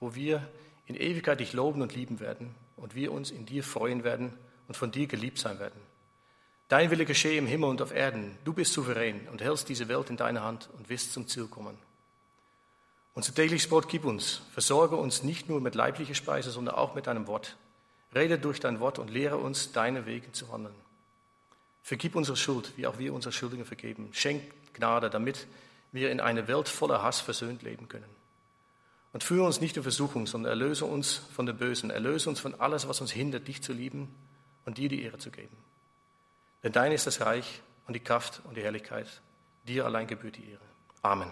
[0.00, 0.46] wo wir
[0.86, 4.32] in Ewigkeit dich loben und lieben werden und wir uns in dir freuen werden
[4.66, 5.80] und von dir geliebt sein werden.
[6.68, 8.38] Dein Wille geschehe im Himmel und auf Erden.
[8.44, 11.76] Du bist souverän und hältst diese Welt in deiner Hand und wirst zum Ziel kommen.
[13.14, 14.42] Unser tägliches Brot gib uns.
[14.52, 17.56] Versorge uns nicht nur mit leiblicher Speise, sondern auch mit deinem Wort
[18.14, 20.74] Rede durch dein Wort und lehre uns, deine Wege zu wandeln.
[21.82, 24.10] Vergib unsere Schuld, wie auch wir unsere Schuldigen vergeben.
[24.12, 24.42] Schenk
[24.72, 25.46] Gnade, damit
[25.92, 28.08] wir in einer Welt voller Hass versöhnt leben können.
[29.12, 31.90] Und führe uns nicht in Versuchung, sondern erlöse uns von dem Bösen.
[31.90, 34.12] Erlöse uns von alles, was uns hindert, dich zu lieben
[34.64, 35.56] und dir die Ehre zu geben.
[36.64, 39.06] Denn dein ist das Reich und die Kraft und die Herrlichkeit.
[39.68, 40.64] Dir allein gebührt die Ehre.
[41.02, 41.30] Amen.